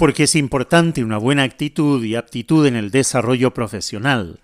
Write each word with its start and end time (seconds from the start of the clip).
Porque 0.00 0.22
es 0.22 0.34
importante 0.34 1.04
una 1.04 1.18
buena 1.18 1.42
actitud 1.42 2.02
y 2.02 2.14
aptitud 2.14 2.64
en 2.64 2.74
el 2.74 2.90
desarrollo 2.90 3.52
profesional. 3.52 4.40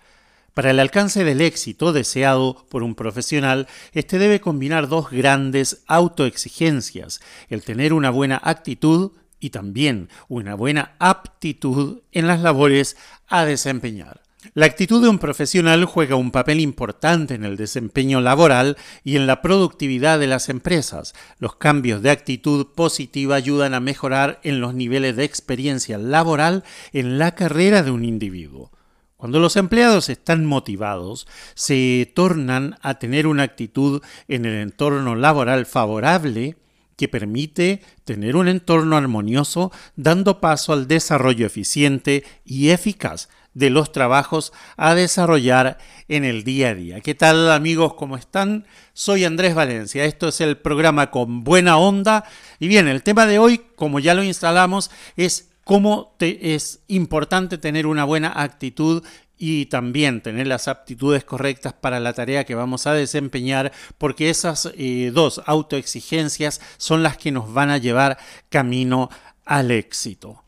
Para 0.53 0.69
el 0.69 0.79
alcance 0.79 1.23
del 1.23 1.41
éxito 1.41 1.93
deseado 1.93 2.67
por 2.69 2.83
un 2.83 2.93
profesional, 2.93 3.67
este 3.91 4.19
debe 4.19 4.39
combinar 4.39 4.87
dos 4.87 5.09
grandes 5.09 5.81
autoexigencias, 5.87 7.21
el 7.49 7.63
tener 7.63 7.93
una 7.93 8.11
buena 8.11 8.39
actitud 8.43 9.13
y 9.39 9.49
también 9.49 10.09
una 10.27 10.53
buena 10.53 10.95
aptitud 10.99 12.01
en 12.11 12.27
las 12.27 12.41
labores 12.41 12.95
a 13.27 13.43
desempeñar. 13.43 14.26
La 14.53 14.67
actitud 14.67 15.01
de 15.01 15.09
un 15.09 15.17
profesional 15.17 15.85
juega 15.85 16.15
un 16.15 16.29
papel 16.29 16.59
importante 16.59 17.33
en 17.33 17.43
el 17.43 17.57
desempeño 17.57 18.21
laboral 18.21 18.77
y 19.03 19.15
en 19.15 19.25
la 19.25 19.41
productividad 19.41 20.19
de 20.19 20.27
las 20.27 20.49
empresas. 20.49 21.15
Los 21.39 21.55
cambios 21.55 22.03
de 22.03 22.11
actitud 22.11 22.67
positiva 22.75 23.35
ayudan 23.35 23.73
a 23.73 23.79
mejorar 23.79 24.39
en 24.43 24.61
los 24.61 24.75
niveles 24.75 25.15
de 25.15 25.23
experiencia 25.23 25.97
laboral 25.97 26.63
en 26.93 27.17
la 27.17 27.33
carrera 27.33 27.81
de 27.81 27.89
un 27.89 28.05
individuo. 28.05 28.71
Cuando 29.17 29.39
los 29.39 29.55
empleados 29.55 30.07
están 30.09 30.45
motivados, 30.45 31.27
se 31.55 32.11
tornan 32.13 32.77
a 32.83 32.99
tener 32.99 33.25
una 33.25 33.41
actitud 33.41 34.03
en 34.27 34.45
el 34.45 34.53
entorno 34.61 35.15
laboral 35.15 35.65
favorable 35.65 36.57
que 36.95 37.07
permite 37.07 37.81
tener 38.05 38.35
un 38.35 38.47
entorno 38.47 38.97
armonioso, 38.97 39.71
dando 39.95 40.39
paso 40.39 40.73
al 40.73 40.87
desarrollo 40.87 41.47
eficiente 41.47 42.23
y 42.45 42.69
eficaz 42.69 43.29
de 43.57 43.71
los 43.71 43.91
trabajos 43.91 44.53
a 44.77 44.93
desarrollar 44.93 45.79
en 46.07 46.25
el 46.25 46.43
día 46.43 46.69
a 46.69 46.75
día. 46.75 47.01
¿Qué 47.01 47.15
tal 47.15 47.49
amigos? 47.51 47.95
¿Cómo 47.95 48.15
están? 48.15 48.67
Soy 48.93 49.25
Andrés 49.25 49.55
Valencia. 49.55 50.05
Esto 50.05 50.27
es 50.27 50.41
el 50.41 50.57
programa 50.57 51.09
con 51.09 51.43
buena 51.43 51.77
onda. 51.77 52.23
Y 52.59 52.67
bien, 52.67 52.87
el 52.87 53.01
tema 53.01 53.25
de 53.25 53.39
hoy, 53.39 53.61
como 53.75 53.99
ya 53.99 54.13
lo 54.13 54.23
instalamos, 54.23 54.91
es 55.15 55.49
cómo 55.63 56.15
te 56.19 56.53
es 56.53 56.81
importante 56.87 57.57
tener 57.57 57.87
una 57.87 58.03
buena 58.03 58.31
actitud 58.43 59.03
y 59.39 59.65
también 59.65 60.21
tener 60.21 60.45
las 60.45 60.67
aptitudes 60.67 61.23
correctas 61.23 61.73
para 61.73 61.99
la 61.99 62.13
tarea 62.13 62.43
que 62.43 62.53
vamos 62.53 62.85
a 62.85 62.93
desempeñar, 62.93 63.71
porque 63.97 64.29
esas 64.29 64.71
eh, 64.77 65.11
dos 65.11 65.41
autoexigencias 65.47 66.61
son 66.77 67.01
las 67.01 67.17
que 67.17 67.31
nos 67.31 67.51
van 67.51 67.71
a 67.71 67.79
llevar 67.79 68.19
camino 68.49 69.09
al 69.45 69.71
éxito. 69.71 70.43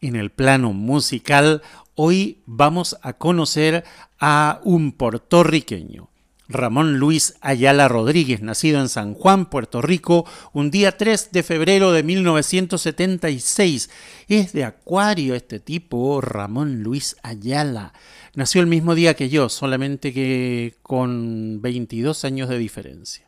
En 0.00 0.16
el 0.16 0.30
plano 0.30 0.72
musical, 0.72 1.62
Hoy 1.98 2.42
vamos 2.44 2.98
a 3.00 3.14
conocer 3.14 3.82
a 4.20 4.60
un 4.64 4.92
puertorriqueño. 4.92 6.10
Ramón 6.46 6.98
Luis 6.98 7.36
Ayala 7.40 7.88
Rodríguez, 7.88 8.42
nacido 8.42 8.82
en 8.82 8.90
San 8.90 9.14
Juan, 9.14 9.48
Puerto 9.48 9.80
Rico, 9.80 10.26
un 10.52 10.70
día 10.70 10.98
3 10.98 11.32
de 11.32 11.42
febrero 11.42 11.92
de 11.92 12.02
1976. 12.02 13.88
Es 14.28 14.52
de 14.52 14.64
Acuario 14.64 15.34
este 15.34 15.58
tipo, 15.58 16.20
Ramón 16.20 16.82
Luis 16.82 17.16
Ayala. 17.22 17.94
Nació 18.34 18.60
el 18.60 18.66
mismo 18.66 18.94
día 18.94 19.14
que 19.14 19.30
yo, 19.30 19.48
solamente 19.48 20.12
que 20.12 20.74
con 20.82 21.62
22 21.62 22.26
años 22.26 22.50
de 22.50 22.58
diferencia. 22.58 23.25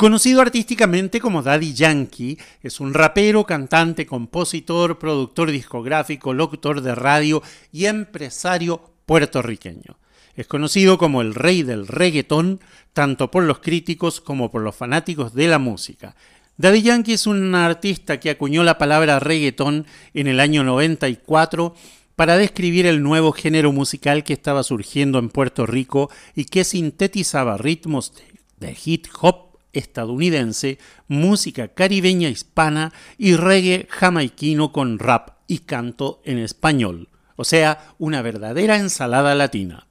Conocido 0.00 0.40
artísticamente 0.40 1.20
como 1.20 1.42
Daddy 1.42 1.74
Yankee, 1.74 2.38
es 2.62 2.80
un 2.80 2.94
rapero, 2.94 3.44
cantante, 3.44 4.06
compositor, 4.06 4.98
productor 4.98 5.50
discográfico, 5.50 6.32
locutor 6.32 6.80
de 6.80 6.94
radio 6.94 7.42
y 7.70 7.84
empresario 7.84 8.80
puertorriqueño. 9.04 9.98
Es 10.36 10.46
conocido 10.46 10.96
como 10.96 11.20
el 11.20 11.34
rey 11.34 11.64
del 11.64 11.86
reggaetón, 11.86 12.60
tanto 12.94 13.30
por 13.30 13.42
los 13.44 13.58
críticos 13.58 14.22
como 14.22 14.50
por 14.50 14.62
los 14.62 14.74
fanáticos 14.74 15.34
de 15.34 15.48
la 15.48 15.58
música. 15.58 16.16
Daddy 16.56 16.80
Yankee 16.80 17.12
es 17.12 17.26
un 17.26 17.54
artista 17.54 18.20
que 18.20 18.30
acuñó 18.30 18.64
la 18.64 18.78
palabra 18.78 19.20
reggaetón 19.20 19.84
en 20.14 20.28
el 20.28 20.40
año 20.40 20.64
94 20.64 21.74
para 22.16 22.38
describir 22.38 22.86
el 22.86 23.02
nuevo 23.02 23.32
género 23.32 23.70
musical 23.70 24.24
que 24.24 24.32
estaba 24.32 24.62
surgiendo 24.62 25.18
en 25.18 25.28
Puerto 25.28 25.66
Rico 25.66 26.10
y 26.34 26.46
que 26.46 26.64
sintetizaba 26.64 27.58
ritmos 27.58 28.14
de 28.58 28.74
hip 28.82 29.06
hop 29.20 29.49
estadounidense, 29.72 30.78
música 31.08 31.68
caribeña 31.68 32.28
hispana 32.28 32.92
y 33.18 33.36
reggae 33.36 33.86
jamaiquino 33.90 34.72
con 34.72 34.98
rap 34.98 35.30
y 35.46 35.60
canto 35.60 36.20
en 36.24 36.38
español, 36.38 37.08
o 37.36 37.44
sea, 37.44 37.94
una 37.98 38.22
verdadera 38.22 38.76
ensalada 38.76 39.34
latina. 39.34 39.86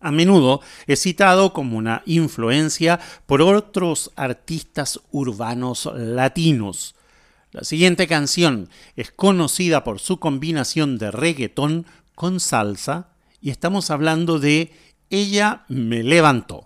A 0.00 0.12
menudo 0.12 0.60
es 0.86 1.00
citado 1.02 1.52
como 1.52 1.78
una 1.78 2.02
influencia 2.06 3.00
por 3.26 3.42
otros 3.42 4.12
artistas 4.14 5.00
urbanos 5.10 5.90
latinos. 5.94 6.94
La 7.50 7.64
siguiente 7.64 8.06
canción 8.06 8.68
es 8.94 9.10
conocida 9.10 9.82
por 9.82 9.98
su 9.98 10.20
combinación 10.20 10.98
de 10.98 11.10
reggaetón 11.10 11.86
con 12.14 12.38
salsa 12.38 13.08
y 13.40 13.50
estamos 13.50 13.90
hablando 13.90 14.38
de 14.38 14.72
Ella 15.08 15.64
me 15.68 16.02
levantó. 16.02 16.65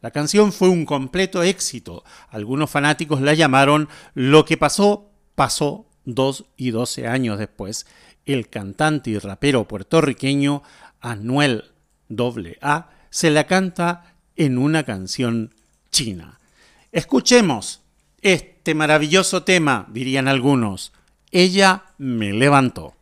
La 0.00 0.10
canción 0.10 0.52
fue 0.52 0.68
un 0.68 0.84
completo 0.84 1.42
éxito. 1.42 2.04
Algunos 2.30 2.70
fanáticos 2.70 3.20
la 3.20 3.34
llamaron 3.34 3.88
Lo 4.14 4.44
que 4.44 4.56
pasó, 4.56 5.10
pasó 5.34 5.86
dos 6.04 6.46
y 6.56 6.70
doce 6.70 7.06
años 7.06 7.38
después. 7.38 7.86
El 8.24 8.48
cantante 8.48 9.10
y 9.10 9.18
rapero 9.18 9.68
puertorriqueño 9.68 10.62
Anuel 11.00 11.64
AA 12.10 12.90
se 13.10 13.30
la 13.30 13.44
canta 13.44 14.14
en 14.36 14.58
una 14.58 14.84
canción 14.84 15.54
china. 15.90 16.38
Escuchemos 16.92 17.82
este 18.22 18.74
maravilloso 18.74 19.42
tema, 19.42 19.86
dirían 19.90 20.28
algunos. 20.28 20.92
Ella 21.30 21.84
me 21.98 22.32
levantó. 22.32 22.99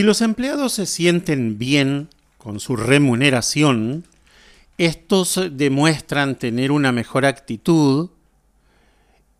Si 0.00 0.04
los 0.06 0.22
empleados 0.22 0.72
se 0.72 0.86
sienten 0.86 1.58
bien 1.58 2.08
con 2.38 2.58
su 2.58 2.74
remuneración, 2.74 4.06
estos 4.78 5.38
demuestran 5.52 6.36
tener 6.36 6.72
una 6.72 6.90
mejor 6.90 7.26
actitud 7.26 8.08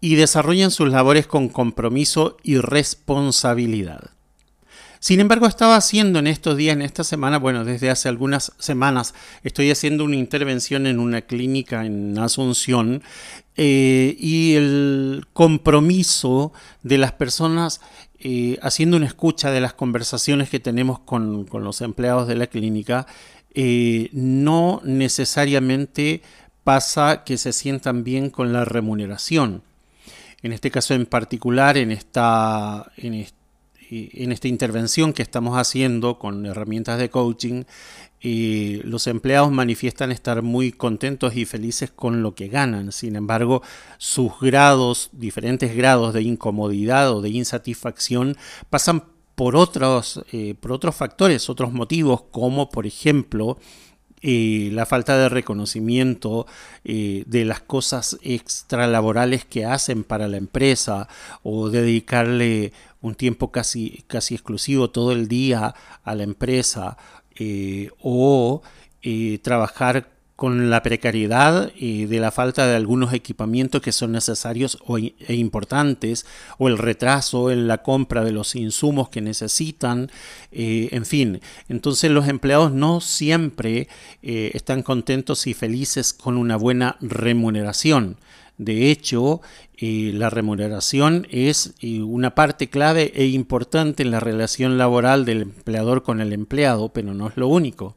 y 0.03 0.17
desarrollan 0.17 0.71
sus 0.71 0.91
labores 0.91 1.27
con 1.27 1.49
compromiso 1.49 2.37
y 2.43 2.59
responsabilidad. 2.59 4.11
Sin 4.99 5.21
embargo, 5.21 5.47
estaba 5.47 5.77
haciendo 5.77 6.19
en 6.19 6.27
estos 6.27 6.59
días, 6.59 6.75
en 6.75 6.83
esta 6.83 7.05
semana, 7.05 7.39
bueno, 7.39 7.65
desde 7.65 7.89
hace 7.89 8.11
algunas 8.11 8.53
semanas, 8.59 9.15
estoy 9.43 9.71
haciendo 9.71 10.05
una 10.05 10.17
intervención 10.17 10.87
en 10.87 10.99
una 10.99 11.23
clínica 11.23 11.87
en 11.87 12.19
Asunción 12.19 13.03
eh, 13.57 14.15
y 14.19 14.57
el 14.57 15.25
compromiso 15.33 16.53
de 16.83 16.99
las 16.99 17.12
personas 17.12 17.81
eh, 18.20 18.58
haciendo 18.62 18.96
una 18.96 19.06
escucha 19.06 19.50
de 19.50 19.61
las 19.61 19.72
conversaciones 19.72 20.50
que 20.50 20.61
tenemos 20.61 20.99
con, 20.99 21.46
los 21.50 21.81
empleados 21.81 22.28
de 22.28 22.37
la 22.37 22.46
clínica, 22.46 23.06
eh, 23.55 24.11
no 24.12 24.81
necesariamente 24.84 26.22
pasa 26.62 27.25
que 27.25 27.38
se 27.38 27.52
sientan 27.52 28.05
bien 28.05 28.31
con 28.31 28.52
la 28.52 28.64
remuneración. 28.64 29.62
En 30.43 30.52
este 30.52 30.70
caso 30.70 30.94
en 30.94 31.06
particular, 31.06 31.76
en 31.76 31.90
esta, 31.90 32.93
en 32.96 33.14
en 33.90 34.31
esta 34.31 34.49
intervención 34.49 35.12
que 35.12 35.23
estamos 35.23 35.58
haciendo 35.58 36.19
con 36.19 36.46
herramientas 36.46 36.99
de 36.99 37.11
coaching, 37.11 37.64
los 38.22 39.06
empleados 39.06 39.50
manifiestan 39.50 40.12
estar 40.12 40.43
muy 40.43 40.72
contentos 40.72 41.37
y 41.37 41.44
felices 41.44 41.90
con 41.90 42.22
lo 42.22 42.34
que 42.34 42.49
ganan. 42.49 42.93
Sin 42.93 43.17
embargo, 43.17 43.62
sus 43.99 44.32
grados, 44.40 45.11
diferentes 45.12 45.75
grados 45.75 46.12
de 46.12 46.22
incomodidad 46.22 47.12
o 47.12 47.22
de 47.22 47.31
insatisfacción, 47.31 48.37
pasan 48.69 49.05
por 49.40 49.56
otros, 49.56 50.22
eh, 50.32 50.55
por 50.61 50.72
otros 50.72 50.94
factores, 50.94 51.49
otros 51.49 51.72
motivos, 51.72 52.25
como 52.31 52.69
por 52.69 52.87
ejemplo 52.87 53.56
eh, 54.20 54.69
la 54.75 54.84
falta 54.84 55.16
de 55.16 55.31
reconocimiento 55.31 56.46
eh, 56.84 57.25
de 57.26 57.46
las 57.46 57.61
cosas 57.61 58.19
extralaborales 58.20 59.46
que 59.46 59.64
hacen 59.64 60.05
para 60.05 60.28
la 60.28 60.37
empresa 60.37 61.08
o 61.43 61.70
dedicarle 61.70 62.75
un 63.00 63.14
tiempo 63.14 63.50
casi, 63.50 64.05
casi 64.08 64.34
exclusivo 64.34 64.90
todo 64.90 65.12
el 65.12 65.26
día 65.26 65.75
a 66.05 66.14
la 66.14 66.25
empresa 66.25 66.99
eh, 67.42 67.88
o 68.02 68.60
eh, 69.02 69.38
trabajar 69.42 70.10
con 70.37 70.69
la 70.69 70.82
precariedad 70.82 71.72
de 71.72 72.20
la 72.20 72.31
falta 72.31 72.66
de 72.66 72.76
algunos 72.76 73.14
equipamientos 73.14 73.81
que 73.81 73.92
son 73.92 74.12
necesarios 74.12 74.78
e 75.26 75.34
importantes, 75.34 76.26
o 76.58 76.69
el 76.69 76.76
retraso 76.76 77.50
en 77.50 77.66
la 77.66 77.78
compra 77.82 78.25
de 78.25 78.32
los 78.32 78.56
insumos 78.56 79.08
que 79.08 79.22
necesitan, 79.22 80.10
eh, 80.52 80.88
en 80.92 81.06
fin. 81.06 81.40
Entonces 81.70 82.10
los 82.10 82.28
empleados 82.28 82.72
no 82.72 83.00
siempre 83.00 83.88
están 84.23 84.82
contentos 84.82 85.47
y 85.47 85.54
felices 85.54 86.12
con 86.12 86.37
una 86.37 86.56
buena 86.56 86.97
remuneración. 87.00 88.16
De 88.61 88.90
hecho, 88.90 89.40
eh, 89.79 90.12
la 90.14 90.29
remuneración 90.29 91.26
es 91.31 91.73
eh, 91.81 92.02
una 92.02 92.35
parte 92.35 92.69
clave 92.69 93.11
e 93.14 93.25
importante 93.25 94.02
en 94.02 94.11
la 94.11 94.21
relación 94.21 94.76
laboral 94.76 95.25
del 95.25 95.40
empleador 95.40 96.02
con 96.02 96.21
el 96.21 96.35
empleado, 96.35 96.90
pero 96.90 97.14
no 97.14 97.29
es 97.29 97.38
lo 97.38 97.49
único. 97.49 97.97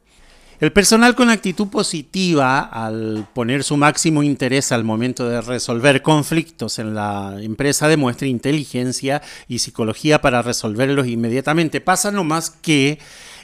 El 0.60 0.72
personal 0.72 1.14
con 1.14 1.28
actitud 1.28 1.68
positiva, 1.68 2.60
al 2.60 3.28
poner 3.34 3.62
su 3.62 3.76
máximo 3.76 4.22
interés 4.22 4.72
al 4.72 4.84
momento 4.84 5.28
de 5.28 5.42
resolver 5.42 6.00
conflictos 6.00 6.78
en 6.78 6.94
la 6.94 7.36
empresa, 7.42 7.86
demuestra 7.86 8.26
inteligencia 8.26 9.20
y 9.46 9.58
psicología 9.58 10.22
para 10.22 10.40
resolverlos 10.40 11.08
inmediatamente. 11.08 11.82
Pasa 11.82 12.10
no 12.10 12.24
más 12.24 12.48
que 12.48 12.98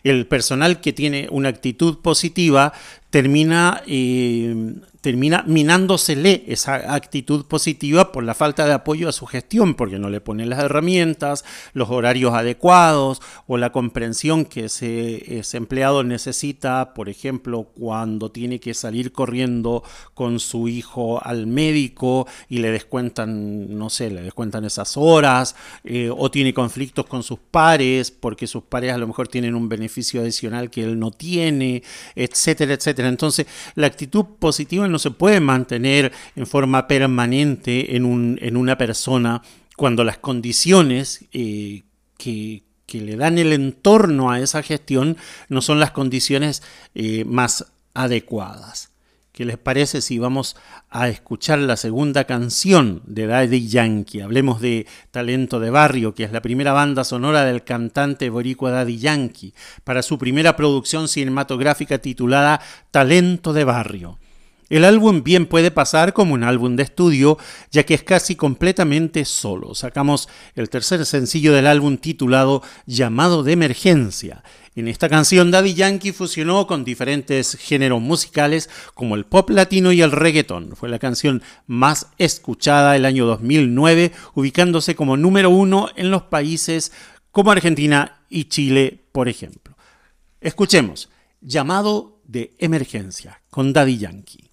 el 0.05 0.27
personal 0.27 0.81
que 0.81 0.95
tiene 0.95 1.29
una 1.31 1.51
actitud 1.51 1.99
positiva 1.99 2.73
termina 3.11 3.83
eh, 3.87 4.73
termina 5.01 5.45
minándosele 5.47 6.45
esa 6.47 6.95
actitud 6.95 7.47
positiva 7.47 8.13
por 8.13 8.23
la 8.23 8.35
falta 8.35 8.67
de 8.67 8.73
apoyo 8.73 9.09
a 9.09 9.13
su 9.13 9.27
gestión, 9.27 9.75
porque 9.75 9.99
no 9.99 10.11
le 10.11 10.21
pone 10.21 10.45
las 10.47 10.59
herramientas, 10.59 11.45
los 11.73 11.91
horarios 11.91 12.35
adecuados 12.35 13.23
o 13.47 13.57
la 13.57 13.73
comprensión 13.73 14.45
que 14.45 14.67
ese, 14.67 15.39
ese, 15.39 15.57
empleado 15.57 16.05
necesita, 16.05 16.93
por 16.95 17.09
ejemplo, 17.09 17.65
cuando 17.79 18.31
tiene 18.31 18.61
que 18.61 18.75
salir 18.75 19.13
corriendo 19.13 19.83
con 20.15 20.39
su 20.39 20.69
hijo 20.69 21.25
al 21.25 21.47
médico 21.47 22.27
y 22.49 22.59
le 22.59 22.71
descuentan, 22.71 23.79
no 23.79 23.89
sé, 23.89 24.11
le 24.11 24.23
descuentan 24.23 24.65
esas 24.65 24.97
horas, 24.97 25.57
eh, 25.85 26.11
o 26.15 26.31
tiene 26.31 26.53
conflictos 26.53 27.07
con 27.07 27.23
sus 27.23 27.39
pares, 27.39 28.11
porque 28.11 28.47
sus 28.47 28.65
pares 28.65 28.93
a 28.93 28.99
lo 28.99 29.07
mejor 29.07 29.29
tienen 29.29 29.55
un 29.55 29.69
beneficio 29.69 30.21
adicional 30.21 30.71
que 30.71 30.83
él 30.83 30.99
no 30.99 31.11
tiene, 31.11 31.83
etcétera, 32.15 32.75
etcétera. 32.75 33.09
Entonces, 33.09 33.47
la 33.75 33.87
actitud 33.87 34.25
positiva 34.39 34.90
no 34.91 34.99
se 34.99 35.11
puede 35.11 35.41
mantener 35.41 36.13
en 36.37 36.47
forma 36.47 36.87
permanente 36.87 37.97
en, 37.97 38.05
un, 38.05 38.39
en 38.43 38.57
una 38.57 38.77
persona 38.77 39.43
cuando 39.81 40.05
las 40.05 40.19
condiciones 40.19 41.25
eh, 41.33 41.85
que, 42.19 42.63
le 42.93 43.17
dan 43.17 43.39
el 43.39 43.55
entorno 43.55 44.31
a 44.31 44.41
esa 44.41 44.63
gestión 44.63 45.17
no 45.49 45.63
son 45.63 45.81
las 45.81 45.93
condiciones 45.93 46.63
eh, 46.95 47.25
más 47.25 47.73
adecuadas. 47.95 48.91
¿Qué 49.33 49.47
les 49.47 49.57
parece 49.57 50.03
si 50.03 50.19
vamos 50.19 50.55
a 50.91 51.09
escuchar 51.09 51.61
la 51.61 51.79
segunda 51.79 52.25
canción 52.25 53.01
de 53.07 53.27
Daddy 53.27 53.69
Yankee? 53.69 54.21
Hablemos 54.21 54.61
de 54.61 54.87
Talento 55.13 55.61
de 55.61 55.71
Barrio, 55.71 56.15
que 56.15 56.25
es 56.25 56.33
la 56.33 56.43
primera 56.43 56.73
banda 56.73 57.03
sonora 57.03 57.47
del 57.47 57.65
cantante 57.65 58.29
boricua 58.29 58.71
Daddy 58.71 58.99
Yankee, 58.99 59.55
para 59.83 60.03
su 60.03 60.19
primera 60.19 60.57
producción 60.57 61.09
cinematográfica 61.09 61.97
titulada 61.97 62.61
Talento 62.91 63.55
de 63.55 63.65
Barrio. 63.65 64.19
El 64.71 64.85
álbum 64.85 65.25
bien 65.25 65.47
puede 65.47 65.73
pasar 65.73 66.13
como 66.13 66.35
un 66.35 66.45
álbum 66.45 66.77
de 66.77 66.85
estudio, 66.85 67.39
ya 67.73 67.83
que 67.83 67.95
es 67.95 68.05
casi 68.05 68.37
completamente 68.37 69.25
solo. 69.25 69.75
Sacamos 69.75 70.29
el 70.55 70.71
tercer 70.71 71.05
sencillo 71.07 71.53
del 71.53 71.67
álbum 71.67 71.99
titulado 71.99 72.63
Llamado 72.87 73.43
de 73.43 73.51
Emergencia. 73.51 74.45
En 74.77 74.87
esta 74.87 75.09
canción 75.09 75.51
Daddy 75.51 75.75
Yankee 75.75 76.13
fusionó 76.13 76.69
con 76.69 76.85
diferentes 76.85 77.57
géneros 77.57 78.01
musicales 78.01 78.71
como 78.95 79.17
el 79.17 79.27
pop 79.27 79.51
latino 79.51 79.91
y 79.91 80.03
el 80.03 80.13
reggaeton. 80.13 80.77
Fue 80.77 80.89
la 80.89 81.01
canción 81.01 81.43
más 81.67 82.07
escuchada 82.19 82.95
el 82.95 83.07
año 83.07 83.27
2009, 83.27 84.13
ubicándose 84.35 84.95
como 84.95 85.17
número 85.17 85.51
uno 85.51 85.89
en 85.97 86.13
los 86.13 86.23
países 86.23 86.93
como 87.33 87.51
Argentina 87.51 88.21
y 88.29 88.45
Chile, 88.45 89.03
por 89.11 89.29
ejemplo. 89.29 89.77
Escuchemos, 90.41 91.09
llamado 91.41 92.21
de 92.25 92.55
emergencia 92.61 93.43
con 93.51 93.73
Daddy 93.73 93.99
Yankee. 93.99 94.50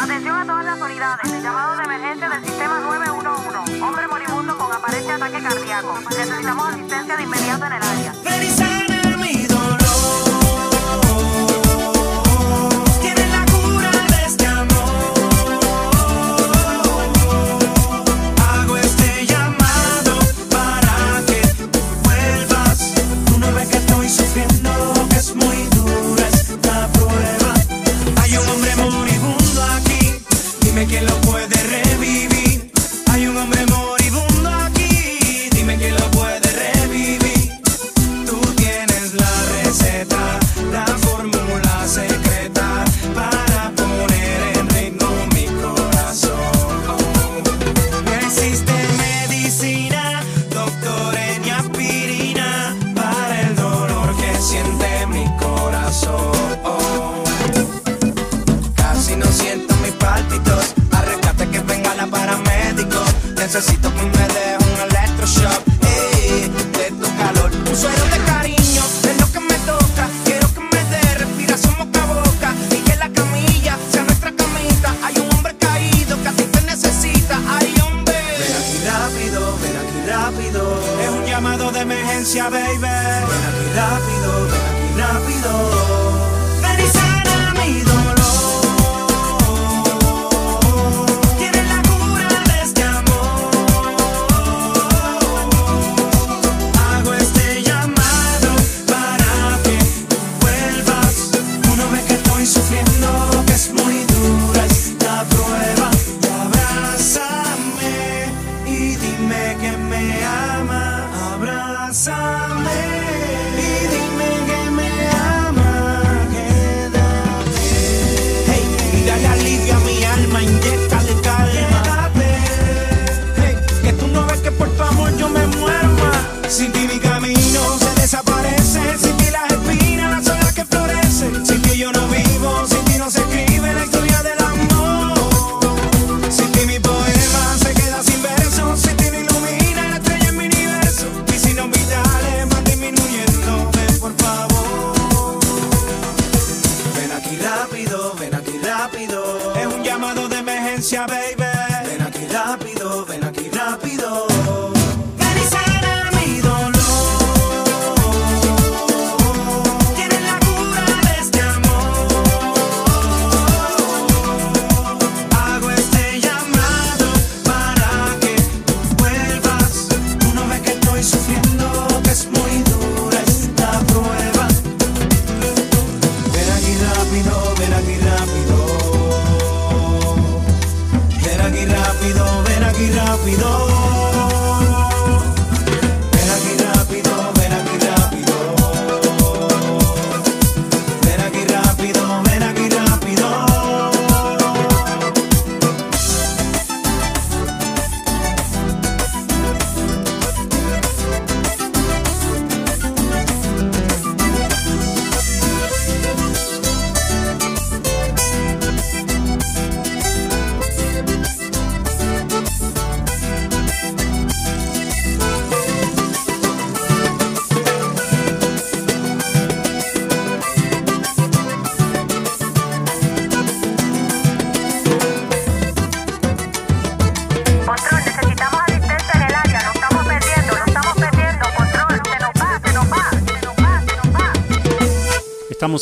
Atención 0.00 0.34
a 0.34 0.46
todas 0.46 0.64
las 0.64 0.80
unidades. 0.80 1.42
Llamado 1.42 1.76
de 1.76 1.84
emergencia 1.84 2.30
del 2.30 2.42
sistema 2.42 2.80
911. 2.80 3.82
Hombre 3.82 4.08
moribundo 4.08 4.56
con 4.56 4.72
aparente 4.72 5.12
ataque 5.12 5.42
cardíaco. 5.42 5.98
Necesitamos 6.08 6.68
asistencia 6.68 7.16
de 7.18 7.22
inmediato 7.22 7.66
en 7.66 7.72
el 7.74 7.82
área. 7.82 8.89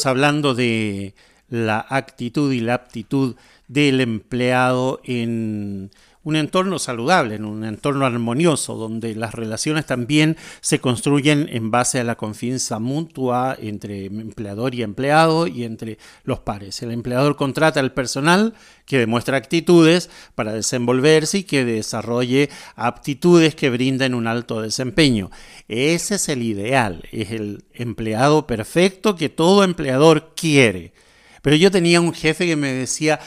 Hablando 0.06 0.54
de 0.54 1.14
la 1.48 1.84
actitud 1.88 2.52
y 2.52 2.60
la 2.60 2.74
aptitud 2.74 3.36
del 3.68 4.00
empleado 4.00 5.00
en 5.04 5.90
un 6.28 6.36
entorno 6.36 6.78
saludable, 6.78 7.36
en 7.36 7.46
un 7.46 7.64
entorno 7.64 8.04
armonioso, 8.04 8.74
donde 8.74 9.14
las 9.14 9.34
relaciones 9.34 9.86
también 9.86 10.36
se 10.60 10.78
construyen 10.78 11.48
en 11.50 11.70
base 11.70 12.00
a 12.00 12.04
la 12.04 12.16
confianza 12.16 12.78
mutua 12.78 13.56
entre 13.58 14.04
empleador 14.04 14.74
y 14.74 14.82
empleado 14.82 15.46
y 15.46 15.64
entre 15.64 15.96
los 16.24 16.40
pares. 16.40 16.82
El 16.82 16.90
empleador 16.90 17.36
contrata 17.36 17.80
al 17.80 17.94
personal 17.94 18.52
que 18.84 18.98
demuestra 18.98 19.38
actitudes 19.38 20.10
para 20.34 20.52
desenvolverse 20.52 21.38
y 21.38 21.44
que 21.44 21.64
desarrolle 21.64 22.50
aptitudes 22.76 23.54
que 23.54 23.70
brinden 23.70 24.12
un 24.12 24.26
alto 24.26 24.60
desempeño. 24.60 25.30
Ese 25.66 26.16
es 26.16 26.28
el 26.28 26.42
ideal, 26.42 27.04
es 27.10 27.30
el 27.30 27.64
empleado 27.72 28.46
perfecto 28.46 29.16
que 29.16 29.30
todo 29.30 29.64
empleador 29.64 30.34
quiere. 30.36 30.92
Pero 31.40 31.56
yo 31.56 31.70
tenía 31.70 32.00
un 32.00 32.12
jefe 32.12 32.46
que 32.46 32.56
me 32.56 32.72
decía, 32.72 33.20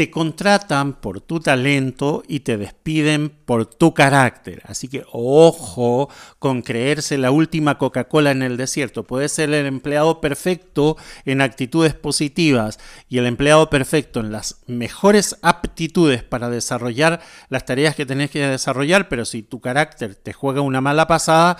te 0.00 0.10
contratan 0.10 0.94
por 0.94 1.20
tu 1.20 1.40
talento 1.40 2.22
y 2.26 2.40
te 2.40 2.56
despiden 2.56 3.28
por 3.28 3.66
tu 3.66 3.92
carácter. 3.92 4.62
Así 4.64 4.88
que 4.88 5.04
ojo 5.12 6.08
con 6.38 6.62
creerse 6.62 7.18
la 7.18 7.30
última 7.30 7.76
Coca-Cola 7.76 8.30
en 8.30 8.40
el 8.40 8.56
desierto. 8.56 9.06
Puede 9.06 9.28
ser 9.28 9.52
el 9.52 9.66
empleado 9.66 10.22
perfecto 10.22 10.96
en 11.26 11.42
actitudes 11.42 11.92
positivas 11.92 12.78
y 13.10 13.18
el 13.18 13.26
empleado 13.26 13.68
perfecto 13.68 14.20
en 14.20 14.32
las 14.32 14.62
mejores 14.66 15.36
aptitudes 15.42 16.22
para 16.22 16.48
desarrollar 16.48 17.20
las 17.50 17.66
tareas 17.66 17.94
que 17.94 18.06
tenés 18.06 18.30
que 18.30 18.46
desarrollar, 18.46 19.10
pero 19.10 19.26
si 19.26 19.42
tu 19.42 19.60
carácter 19.60 20.14
te 20.14 20.32
juega 20.32 20.62
una 20.62 20.80
mala 20.80 21.08
pasada, 21.08 21.58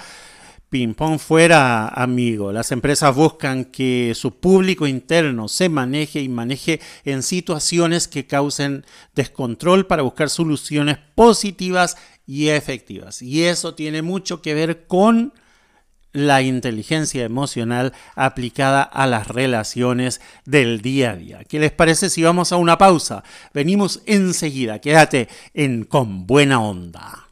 Ping-pong 0.71 1.19
fuera, 1.19 1.89
amigo. 1.89 2.53
Las 2.53 2.71
empresas 2.71 3.13
buscan 3.13 3.65
que 3.65 4.13
su 4.15 4.39
público 4.39 4.87
interno 4.87 5.49
se 5.49 5.69
maneje 5.69 6.21
y 6.21 6.29
maneje 6.29 6.81
en 7.05 7.25
situaciones 7.25 8.07
que 8.07 8.29
causen 8.29 8.87
descontrol 9.17 9.89
para 9.89 10.03
buscar 10.03 10.31
soluciones 10.31 10.99
positivas 11.17 11.97
y 12.25 12.51
efectivas. 12.51 13.21
Y 13.21 13.43
eso 13.43 13.75
tiene 13.75 14.03
mucho 14.03 14.43
que 14.43 14.55
ver 14.55 14.87
con 14.87 15.35
la 16.13 16.41
inteligencia 16.41 17.25
emocional 17.25 17.93
aplicada 18.15 18.83
a 18.83 19.09
las 19.09 19.27
relaciones 19.27 20.21
del 20.45 20.83
día 20.83 21.11
a 21.11 21.17
día. 21.17 21.45
¿Qué 21.49 21.59
les 21.59 21.73
parece 21.73 22.09
si 22.11 22.23
vamos 22.23 22.53
a 22.53 22.57
una 22.57 22.79
pausa? 22.79 23.25
Venimos 23.53 24.03
enseguida. 24.07 24.79
Quédate 24.79 25.29
en 25.53 25.83
Con 25.83 26.29
Buena 26.29 26.61
Onda. 26.61 27.30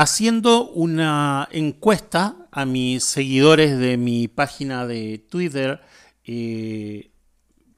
Haciendo 0.00 0.70
una 0.70 1.46
encuesta 1.52 2.48
a 2.52 2.64
mis 2.64 3.04
seguidores 3.04 3.78
de 3.78 3.98
mi 3.98 4.28
página 4.28 4.86
de 4.86 5.18
Twitter, 5.18 5.82
eh, 6.24 7.10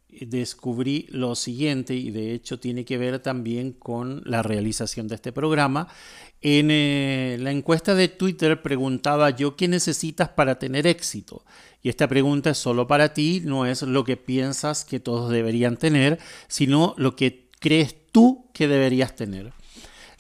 descubrí 0.09 1.09
lo 1.11 1.35
siguiente, 1.35 1.97
y 1.97 2.13
de 2.13 2.33
hecho 2.33 2.61
tiene 2.61 2.85
que 2.85 2.97
ver 2.97 3.19
también 3.19 3.73
con 3.73 4.23
la 4.25 4.41
realización 4.45 5.09
de 5.09 5.17
este 5.17 5.33
programa. 5.33 5.89
En 6.41 6.69
eh, 6.71 7.39
la 7.41 7.51
encuesta 7.51 7.97
de 7.97 8.07
Twitter 8.07 8.63
preguntaba 8.63 9.31
yo 9.31 9.57
qué 9.57 9.67
necesitas 9.67 10.29
para 10.29 10.61
tener 10.61 10.87
éxito. 10.87 11.45
Y 11.83 11.89
esta 11.89 12.07
pregunta 12.07 12.51
es 12.51 12.59
solo 12.59 12.87
para 12.87 13.15
ti, 13.15 13.43
no 13.45 13.67
es 13.67 13.83
lo 13.83 14.05
que 14.05 14.17
piensas 14.17 14.85
que 14.85 15.01
todos 15.01 15.29
deberían 15.29 15.77
tener, 15.77 16.21
sino 16.47 16.95
lo 16.99 17.17
que 17.17 17.49
crees 17.59 17.97
tú 18.13 18.47
que 18.53 18.69
deberías 18.69 19.17
tener. 19.17 19.53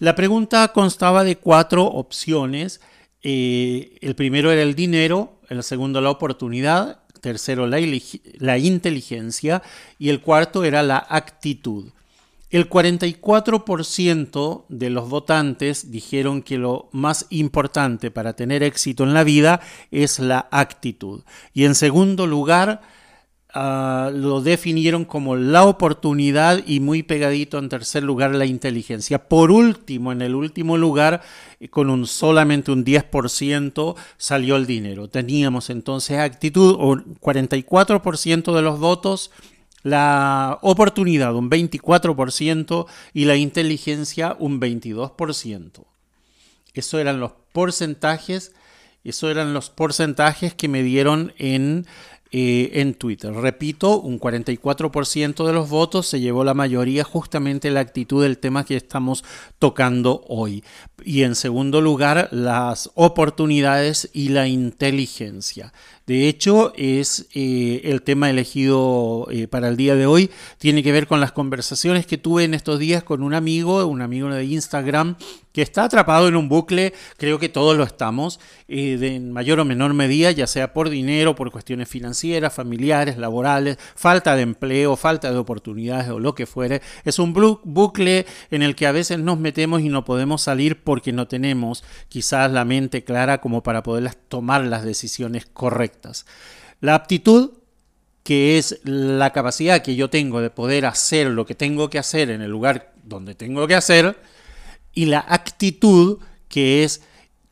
La 0.02 0.16
pregunta 0.16 0.66
constaba 0.73 1.23
de 1.23 1.37
cuatro 1.37 1.85
opciones. 1.85 2.80
Eh, 3.23 3.99
el 4.00 4.16
primero 4.16 4.50
era 4.50 4.62
el 4.62 4.75
dinero, 4.75 5.38
el 5.49 5.62
segundo 5.62 6.00
la 6.00 6.11
oportunidad, 6.11 7.04
tercero 7.21 7.68
la, 7.68 7.78
la 8.40 8.59
inteligencia 8.59 9.62
y 10.00 10.09
el 10.09 10.21
cuarto 10.21 10.64
era 10.64 10.82
la 10.82 11.06
actitud. 11.09 11.92
El 12.50 12.68
44% 12.68 14.64
de 14.68 14.90
los 14.90 15.09
votantes 15.09 15.92
dijeron 15.92 16.42
que 16.42 16.59
lo 16.59 16.88
más 16.90 17.26
importante 17.30 18.11
para 18.11 18.32
tener 18.32 18.64
éxito 18.64 19.04
en 19.04 19.14
la 19.14 19.23
vida 19.23 19.61
es 19.92 20.18
la 20.18 20.49
actitud. 20.50 21.23
Y 21.54 21.65
en 21.65 21.76
segundo 21.76 22.26
lugar, 22.26 22.80
Uh, 23.54 24.08
lo 24.10 24.41
definieron 24.41 25.04
como 25.04 25.36
la 25.36 25.65
oportunidad 25.65 26.62
y 26.67 26.80
muy 26.80 27.02
pegadito 27.02 27.58
en 27.58 27.69
tercer 27.69 28.02
lugar 28.02 28.34
la 28.34 28.47
inteligencia. 28.47 29.28
Por 29.28 29.50
último, 29.50 30.10
en 30.10 30.23
el 30.23 30.34
último 30.34 30.78
lugar, 30.78 31.21
con 31.69 31.91
un 31.91 32.06
solamente 32.06 32.73
un 32.73 32.82
10% 32.82 33.95
salió 34.17 34.56
el 34.56 34.65
dinero. 34.65 35.08
Teníamos 35.08 35.69
entonces 35.69 36.19
actitud, 36.19 36.76
o 36.78 36.97
44% 36.97 38.54
de 38.54 38.62
los 38.62 38.80
votos, 38.80 39.30
la 39.82 40.58
oportunidad 40.62 41.34
un 41.34 41.50
24% 41.50 42.86
y 43.12 43.25
la 43.26 43.36
inteligencia 43.36 44.34
un 44.38 44.60
22%. 44.60 45.84
Eso 46.73 46.99
eran 46.99 47.21
los 47.21 47.32
porcentajes, 47.52 48.54
eso 49.04 49.30
eran 49.30 49.52
los 49.52 49.69
porcentajes 49.69 50.54
que 50.54 50.69
me 50.69 50.82
dieron 50.82 51.34
en 51.36 51.86
eh, 52.34 52.80
en 52.80 52.95
Twitter. 52.95 53.30
Repito, 53.30 54.00
un 54.00 54.18
44% 54.18 55.47
de 55.47 55.52
los 55.52 55.68
votos 55.68 56.06
se 56.06 56.18
llevó 56.18 56.45
la 56.45 56.54
mayoría 56.54 57.04
justamente 57.04 57.71
la 57.71 57.80
actitud 57.80 58.23
del 58.23 58.38
tema 58.38 58.64
que 58.64 58.75
estamos 58.75 59.23
tocando 59.58 60.25
hoy. 60.28 60.64
Y 61.04 61.25
en 61.25 61.34
segundo 61.34 61.82
lugar, 61.82 62.28
las 62.30 62.90
oportunidades 62.95 64.08
y 64.14 64.30
la 64.30 64.49
inteligencia. 64.49 65.75
De 66.06 66.28
hecho, 66.28 66.73
es 66.76 67.28
eh, 67.32 67.82
el 67.84 68.02
tema 68.02 68.28
elegido 68.28 69.28
eh, 69.30 69.47
para 69.47 69.69
el 69.69 69.76
día 69.76 69.95
de 69.95 70.06
hoy. 70.06 70.30
Tiene 70.58 70.82
que 70.82 70.91
ver 70.91 71.06
con 71.06 71.21
las 71.21 71.32
conversaciones 71.32 72.06
que 72.06 72.19
tuve 72.19 72.45
en 72.45 72.54
estos 72.54 72.78
días 72.78 73.04
con 73.04 73.23
un 73.23 73.34
amigo, 73.34 73.86
un 73.86 74.02
amigo 74.02 74.28
de 74.28 74.45
Instagram 74.45 75.17
que 75.52 75.62
está 75.62 75.84
atrapado 75.84 76.28
en 76.28 76.36
un 76.36 76.49
bucle, 76.49 76.95
creo 77.19 77.38
que 77.38 77.49
todos 77.49 77.76
lo 77.76 77.84
estamos, 77.84 78.41
eh, 78.69 78.99
en 79.00 79.32
mayor 79.32 79.60
o 79.60 79.65
menor 79.65 79.93
medida, 79.95 80.30
ya 80.30 80.47
sea 80.47 80.73
por 80.73 80.88
dinero, 80.88 81.34
por 81.34 81.50
cuestiones 81.50 81.88
financieras, 81.88 82.54
familiares, 82.54 83.19
laborales, 83.19 83.78
falta 83.95 84.34
de 84.34 84.43
empleo, 84.43 84.97
falta 84.97 85.30
de 85.30 85.36
oportunidades 85.36 86.08
o 86.08 86.19
lo 86.19 86.34
que 86.34 86.47
fuere. 86.47 86.80
Es 87.04 87.19
un 87.19 87.34
bucle 87.34 88.26
en 88.50 88.62
el 88.62 88.75
que 88.75 88.86
a 88.86 88.93
veces 88.93 89.19
nos 89.19 89.38
metemos 89.38 89.82
y 89.82 89.88
no 89.88 90.04
podemos 90.04 90.43
salir 90.43 90.82
porque 90.82 91.12
no 91.12 91.28
tenemos 91.28 91.84
quizás 92.08 92.50
la 92.50 92.65
mente 92.65 93.04
clara 93.04 93.41
como 93.41 93.62
para 93.62 93.82
poder 93.82 94.15
tomar 94.15 94.65
las 94.65 94.84
decisiones 94.84 95.47
correctas. 95.47 95.92
La 96.81 96.95
aptitud 96.95 97.52
que 98.23 98.59
es 98.59 98.81
la 98.85 99.31
capacidad 99.31 99.83
que 99.83 99.97
yo 99.97 100.09
tengo 100.11 100.41
de 100.41 100.50
poder 100.50 100.87
hacer 100.87 101.28
lo 101.28 101.45
que 101.45 101.55
tengo 101.55 101.91
que 101.91 101.99
hacer 101.99 102.31
en 102.31 102.43
el 102.43 102.50
lugar 102.50 102.93
donde 103.02 103.35
tengo 103.35 103.67
que 103.67 103.75
hacer, 103.75 104.17
y 104.95 105.07
la 105.07 105.25
actitud, 105.26 106.19
que 106.49 106.85
es 106.85 107.02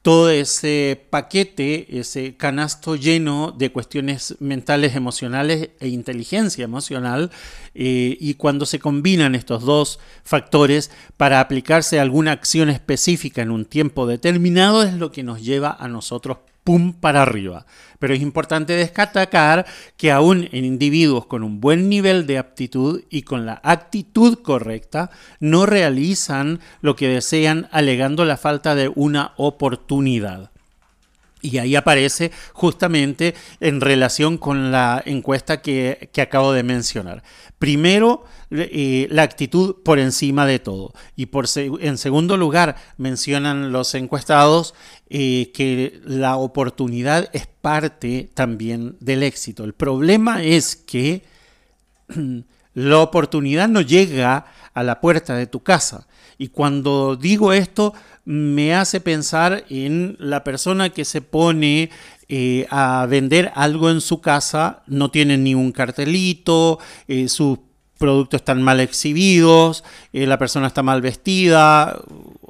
todo 0.02 0.30
ese 0.30 1.06
paquete, 1.10 1.98
ese 1.98 2.36
canasto 2.36 2.96
lleno 2.96 3.52
de 3.52 3.70
cuestiones 3.70 4.36
mentales, 4.38 4.94
emocionales 4.94 5.70
e 5.80 5.88
inteligencia 5.88 6.64
emocional, 6.64 7.30
eh, 7.74 8.16
y 8.18 8.34
cuando 8.34 8.64
se 8.64 8.78
combinan 8.78 9.34
estos 9.34 9.64
dos 9.64 9.98
factores 10.22 10.90
para 11.16 11.40
aplicarse 11.40 11.98
a 11.98 12.02
alguna 12.02 12.32
acción 12.32 12.70
específica 12.70 13.42
en 13.42 13.50
un 13.50 13.64
tiempo 13.64 14.06
determinado, 14.06 14.82
es 14.82 14.94
lo 14.94 15.10
que 15.10 15.22
nos 15.22 15.42
lleva 15.42 15.76
a 15.78 15.88
nosotros 15.88 16.38
pum 16.70 16.92
para 16.92 17.22
arriba. 17.22 17.66
Pero 17.98 18.14
es 18.14 18.22
importante 18.22 18.74
destacar 18.74 19.66
que 19.96 20.12
aún 20.12 20.48
en 20.52 20.64
individuos 20.64 21.26
con 21.26 21.42
un 21.42 21.60
buen 21.60 21.88
nivel 21.88 22.28
de 22.28 22.38
aptitud 22.38 23.02
y 23.10 23.22
con 23.22 23.44
la 23.44 23.60
actitud 23.64 24.38
correcta, 24.40 25.10
no 25.40 25.66
realizan 25.66 26.60
lo 26.80 26.94
que 26.94 27.08
desean 27.08 27.68
alegando 27.72 28.24
la 28.24 28.36
falta 28.36 28.76
de 28.76 28.88
una 28.94 29.32
oportunidad. 29.36 30.52
Y 31.42 31.58
ahí 31.58 31.74
aparece 31.76 32.30
justamente 32.52 33.34
en 33.60 33.80
relación 33.80 34.38
con 34.38 34.72
la 34.72 35.02
encuesta 35.04 35.62
que, 35.62 36.10
acabo 36.20 36.52
de 36.52 36.62
mencionar. 36.62 37.22
Primero, 37.58 38.24
eh, 38.50 39.06
la 39.10 39.22
actitud 39.22 39.76
por 39.82 39.98
encima 39.98 40.46
de 40.46 40.58
todo. 40.58 40.92
Y 41.16 41.26
por 41.26 41.46
en 41.56 41.98
segundo 41.98 42.36
lugar, 42.36 42.76
mencionan 42.98 43.72
los 43.72 43.94
encuestados 43.94 44.74
eh, 45.08 45.50
que 45.54 46.00
la 46.04 46.36
oportunidad 46.36 47.28
es 47.32 47.46
parte 47.46 48.30
también 48.34 48.96
del 49.00 49.22
éxito. 49.22 49.64
El 49.64 49.72
problema 49.72 50.42
es 50.42 50.76
que 50.76 51.22
la 52.74 52.98
oportunidad 52.98 53.68
no 53.68 53.80
llega 53.80 54.46
a 54.74 54.82
la 54.82 55.00
puerta 55.00 55.34
de 55.34 55.46
tu 55.46 55.60
casa. 55.60 56.06
Y 56.38 56.48
cuando 56.48 57.16
digo 57.16 57.52
esto, 57.52 57.92
me 58.24 58.74
hace 58.74 59.00
pensar 59.00 59.64
en 59.70 60.16
la 60.18 60.44
persona 60.44 60.90
que 60.90 61.04
se 61.04 61.20
pone 61.20 61.90
eh, 62.28 62.66
a 62.70 63.06
vender 63.06 63.50
algo 63.54 63.90
en 63.90 64.00
su 64.00 64.20
casa, 64.20 64.82
no 64.86 65.10
tiene 65.10 65.36
ni 65.36 65.54
un 65.54 65.72
cartelito, 65.72 66.78
eh, 67.08 67.28
sus 67.28 67.58
productos 67.98 68.40
están 68.40 68.62
mal 68.62 68.80
exhibidos, 68.80 69.84
eh, 70.12 70.26
la 70.26 70.38
persona 70.38 70.68
está 70.68 70.82
mal 70.82 71.02
vestida 71.02 72.00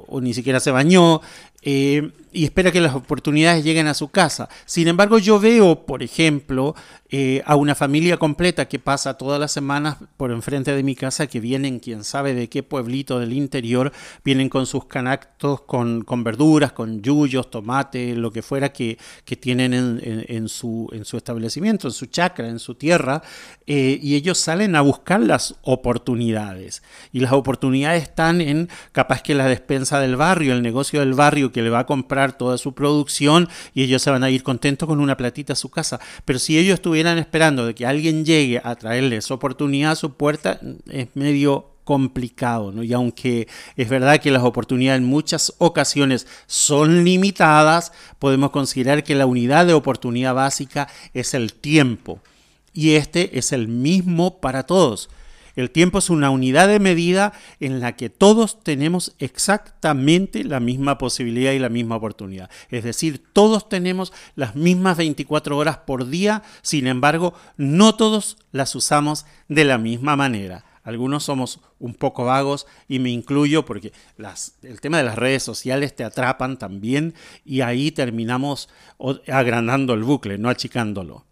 o 0.07 0.21
ni 0.21 0.33
siquiera 0.33 0.59
se 0.59 0.71
bañó, 0.71 1.21
y 1.63 2.43
espera 2.45 2.71
que 2.71 2.81
las 2.81 2.95
oportunidades 2.95 3.63
lleguen 3.63 3.87
a 3.87 3.93
su 3.93 4.07
casa. 4.07 4.49
Sin 4.65 4.87
embargo, 4.87 5.19
yo 5.19 5.39
veo, 5.39 5.85
por 5.85 6.01
ejemplo, 6.01 6.75
eh, 7.13 7.43
a 7.45 7.57
una 7.57 7.75
familia 7.75 8.15
completa 8.15 8.69
que 8.69 8.79
pasa 8.79 9.17
todas 9.17 9.37
las 9.37 9.51
semanas 9.51 9.97
por 10.15 10.31
enfrente 10.31 10.73
de 10.73 10.81
mi 10.81 10.95
casa, 10.95 11.27
que 11.27 11.41
vienen, 11.41 11.79
quién 11.79 12.05
sabe 12.05 12.33
de 12.33 12.47
qué 12.47 12.63
pueblito 12.63 13.19
del 13.19 13.33
interior, 13.33 13.91
vienen 14.23 14.47
con 14.47 14.65
sus 14.65 14.85
canactos, 14.85 15.59
con, 15.63 16.05
verduras, 16.23 16.71
con 16.71 17.01
yuyos, 17.01 17.51
tomate, 17.51 18.15
lo 18.15 18.31
que 18.31 18.41
fuera 18.41 18.71
que, 18.71 18.97
tienen 19.41 19.73
en, 19.73 20.47
su, 20.47 20.89
en 20.93 21.03
su 21.03 21.17
establecimiento, 21.17 21.89
en 21.89 21.93
su 21.93 22.05
chacra, 22.05 22.47
en 22.47 22.59
su 22.59 22.75
tierra, 22.75 23.21
eh, 23.67 23.99
y 24.01 24.15
ellos 24.15 24.37
salen 24.37 24.77
a 24.77 24.81
buscar 24.81 25.19
las 25.19 25.55
oportunidades. 25.63 26.81
Y 27.11 27.19
las 27.19 27.33
oportunidades 27.33 28.03
están 28.03 28.39
en 28.39 28.69
capaz 28.93 29.21
que 29.21 29.35
la 29.35 29.47
despensa 29.47 29.99
del 29.99 30.15
barrio, 30.15 30.53
el 30.53 30.61
negocio 30.61 31.01
del 31.01 31.13
barrio 31.13 31.51
que 31.51 31.61
le 31.61 31.69
va 31.69 31.79
a 31.79 31.85
comprar 31.85 32.37
toda 32.37 32.57
su 32.57 32.73
producción 32.73 33.49
y 33.73 33.83
ellos 33.83 34.01
se 34.01 34.11
van 34.11 34.23
a 34.23 34.29
ir 34.29 34.43
contentos 34.43 34.87
con 34.87 35.01
una 35.01 35.17
platita 35.17 35.53
a 35.53 35.57
su 35.57 35.69
casa. 35.69 35.99
Pero 36.23 36.39
si 36.39 36.57
ellos 36.57 36.75
estuvieran 36.75 37.00
esperando 37.07 37.65
de 37.65 37.75
que 37.75 37.85
alguien 37.85 38.25
llegue 38.25 38.61
a 38.63 38.75
traerles 38.75 39.31
oportunidad 39.31 39.91
a 39.91 39.95
su 39.95 40.13
puerta, 40.13 40.59
es 40.89 41.07
medio 41.15 41.71
complicado, 41.83 42.71
¿no? 42.71 42.83
Y 42.83 42.93
aunque 42.93 43.47
es 43.75 43.89
verdad 43.89 44.19
que 44.19 44.31
las 44.31 44.43
oportunidades 44.43 45.01
en 45.01 45.07
muchas 45.07 45.53
ocasiones 45.57 46.27
son 46.47 47.03
limitadas, 47.03 47.91
podemos 48.19 48.51
considerar 48.51 49.03
que 49.03 49.15
la 49.15 49.25
unidad 49.25 49.65
de 49.65 49.73
oportunidad 49.73 50.33
básica 50.35 50.87
es 51.13 51.33
el 51.33 51.53
tiempo. 51.53 52.19
Y 52.73 52.91
este 52.91 53.37
es 53.37 53.51
el 53.51 53.67
mismo 53.67 54.39
para 54.39 54.63
todos. 54.63 55.09
El 55.55 55.71
tiempo 55.71 55.99
es 55.99 56.09
una 56.09 56.29
unidad 56.29 56.67
de 56.67 56.79
medida 56.79 57.33
en 57.59 57.79
la 57.79 57.95
que 57.95 58.09
todos 58.09 58.63
tenemos 58.63 59.15
exactamente 59.19 60.43
la 60.43 60.59
misma 60.59 60.97
posibilidad 60.97 61.51
y 61.51 61.59
la 61.59 61.69
misma 61.69 61.97
oportunidad. 61.97 62.49
Es 62.69 62.83
decir, 62.83 63.23
todos 63.33 63.69
tenemos 63.69 64.13
las 64.35 64.55
mismas 64.55 64.97
24 64.97 65.57
horas 65.57 65.77
por 65.79 66.07
día, 66.07 66.43
sin 66.61 66.87
embargo, 66.87 67.33
no 67.57 67.95
todos 67.95 68.37
las 68.51 68.75
usamos 68.75 69.25
de 69.47 69.65
la 69.65 69.77
misma 69.77 70.15
manera. 70.15 70.65
Algunos 70.83 71.25
somos 71.25 71.59
un 71.79 71.93
poco 71.93 72.25
vagos 72.25 72.65
y 72.87 72.97
me 72.99 73.11
incluyo 73.11 73.65
porque 73.65 73.93
el 74.63 74.81
tema 74.81 74.97
de 74.97 75.03
las 75.03 75.15
redes 75.15 75.43
sociales 75.43 75.95
te 75.95 76.03
atrapan 76.03 76.57
también 76.57 77.13
y 77.45 77.61
ahí 77.61 77.91
terminamos 77.91 78.67
agrandando 79.27 79.93
el 79.93 80.03
bucle, 80.03 80.39
no 80.39 80.49
achicándolo. 80.49 81.25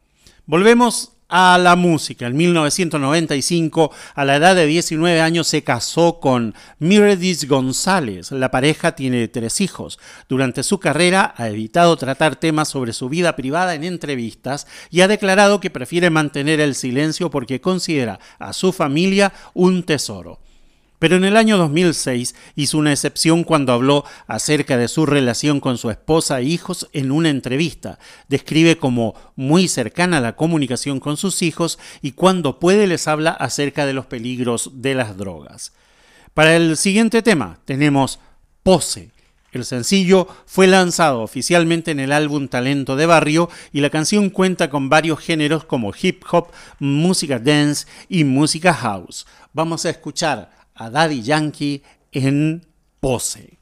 Volvemos 0.50 1.12
a 1.28 1.60
la 1.60 1.76
música. 1.76 2.26
En 2.26 2.36
1995, 2.36 3.92
a 4.16 4.26
la 4.26 4.38
edad 4.38 4.56
de 4.56 4.66
19 4.66 5.22
años, 5.22 5.46
se 5.46 5.64
casó 5.64 6.20
con 6.20 6.56
Meredith 6.80 7.48
González. 7.48 8.32
La 8.32 8.50
pareja 8.50 8.94
tiene 8.94 9.28
tres 9.28 9.62
hijos. 9.62 10.00
Durante 10.28 10.64
su 10.64 10.80
carrera 10.80 11.36
ha 11.38 11.50
evitado 11.50 11.96
tratar 11.98 12.36
temas 12.36 12.68
sobre 12.68 12.94
su 12.94 13.10
vida 13.10 13.36
privada 13.36 13.76
en 13.76 13.84
entrevistas 13.84 14.66
y 14.90 15.02
ha 15.02 15.08
declarado 15.08 15.60
que 15.60 15.70
prefiere 15.70 16.10
mantener 16.10 16.60
el 16.62 16.74
silencio 16.74 17.30
porque 17.30 17.62
considera 17.62 18.20
a 18.40 18.52
su 18.52 18.74
familia 18.74 19.32
un 19.54 19.84
tesoro. 19.84 20.40
Pero 21.00 21.16
en 21.16 21.24
el 21.24 21.38
año 21.38 21.58
2006 21.58 22.36
hizo 22.56 22.78
una 22.78 22.92
excepción 22.92 23.46
cuando 23.46 23.72
habló 23.72 24.04
acerca 24.28 24.78
de 24.78 24.90
su 24.90 25.06
relación 25.06 25.62
con 25.62 25.78
su 25.78 25.90
esposa 25.90 26.40
e 26.40 26.44
hijos 26.44 26.90
en 26.92 27.12
una 27.12 27.30
entrevista. 27.30 28.00
Describe 28.28 28.78
como 28.78 29.16
muy 29.38 29.70
cercana 29.70 30.20
la 30.20 30.36
comunicación 30.36 31.00
con 31.00 31.16
sus 31.16 31.42
hijos 31.42 31.80
y 32.02 32.12
cuando 32.12 32.60
puede 32.60 32.86
les 32.86 33.08
habla 33.08 33.32
acerca 33.32 33.86
de 33.86 33.94
los 33.94 34.06
peligros 34.08 34.72
de 34.74 34.94
las 34.94 35.16
drogas. 35.16 35.72
Para 36.34 36.56
el 36.58 36.76
siguiente 36.76 37.22
tema 37.22 37.60
tenemos 37.64 38.20
Pose. 38.62 39.12
El 39.52 39.66
sencillo 39.66 40.28
fue 40.46 40.68
lanzado 40.68 41.22
oficialmente 41.22 41.90
en 41.90 42.00
el 42.00 42.12
álbum 42.12 42.50
Talento 42.50 42.96
de 42.96 43.08
Barrio 43.08 43.50
y 43.72 43.80
la 43.80 43.90
canción 43.90 44.30
cuenta 44.30 44.70
con 44.70 44.90
varios 44.90 45.20
géneros 45.20 45.64
como 45.64 45.92
hip 46.00 46.24
hop, 46.32 46.52
música 46.78 47.40
dance 47.40 47.88
y 48.10 48.26
música 48.26 48.74
house. 48.74 49.26
Vamos 49.52 49.86
a 49.86 49.90
escuchar 49.90 50.59
a 50.80 50.90
Daddy 50.90 51.22
Yankee 51.22 51.84
en 52.14 52.62
pose. 53.00 53.59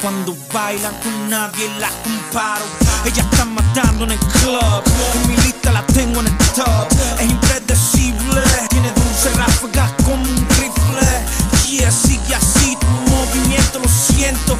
Cuando 0.00 0.34
bailan 0.50 0.94
con 1.02 1.28
nadie 1.28 1.68
la 1.78 1.90
comparo. 2.02 2.64
Ella 3.04 3.22
está 3.22 3.44
matando 3.44 4.04
en 4.04 4.12
el 4.12 4.18
club. 4.18 4.82
En 5.14 5.28
mi 5.28 5.36
lista 5.36 5.72
la 5.72 5.84
tengo 5.86 6.20
en 6.20 6.26
el 6.26 6.38
top. 6.54 6.88
Es 7.18 7.30
impredecible. 7.30 8.40
Tiene 8.70 8.90
dulce 8.92 9.28
ráfagas 9.36 9.92
como 10.04 10.22
un 10.22 10.48
rifle. 10.58 11.06
Yeah, 11.68 11.90
sigue 11.90 12.34
así 12.34 12.76
tu 12.80 12.86
movimiento, 13.10 13.78
lo 13.78 13.88
siento. 13.88 14.56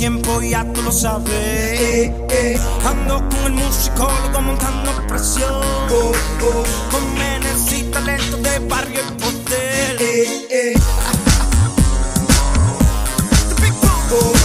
Tiempos, 0.00 0.42
ya 0.48 0.64
tú 0.72 0.80
lo 0.80 0.90
sabes. 0.90 2.10
Ando 2.86 3.16
con 3.28 3.44
el 3.44 3.52
musicólogo 3.52 4.40
montando 4.40 4.92
presión. 5.06 5.60
Con 6.90 7.14
menes 7.18 7.70
y 7.70 7.82
talento 7.82 8.38
de 8.38 8.58
barrio 8.60 9.00
y 9.02 9.12
poder. 9.20 9.98
The 13.48 13.54
big 13.60 14.39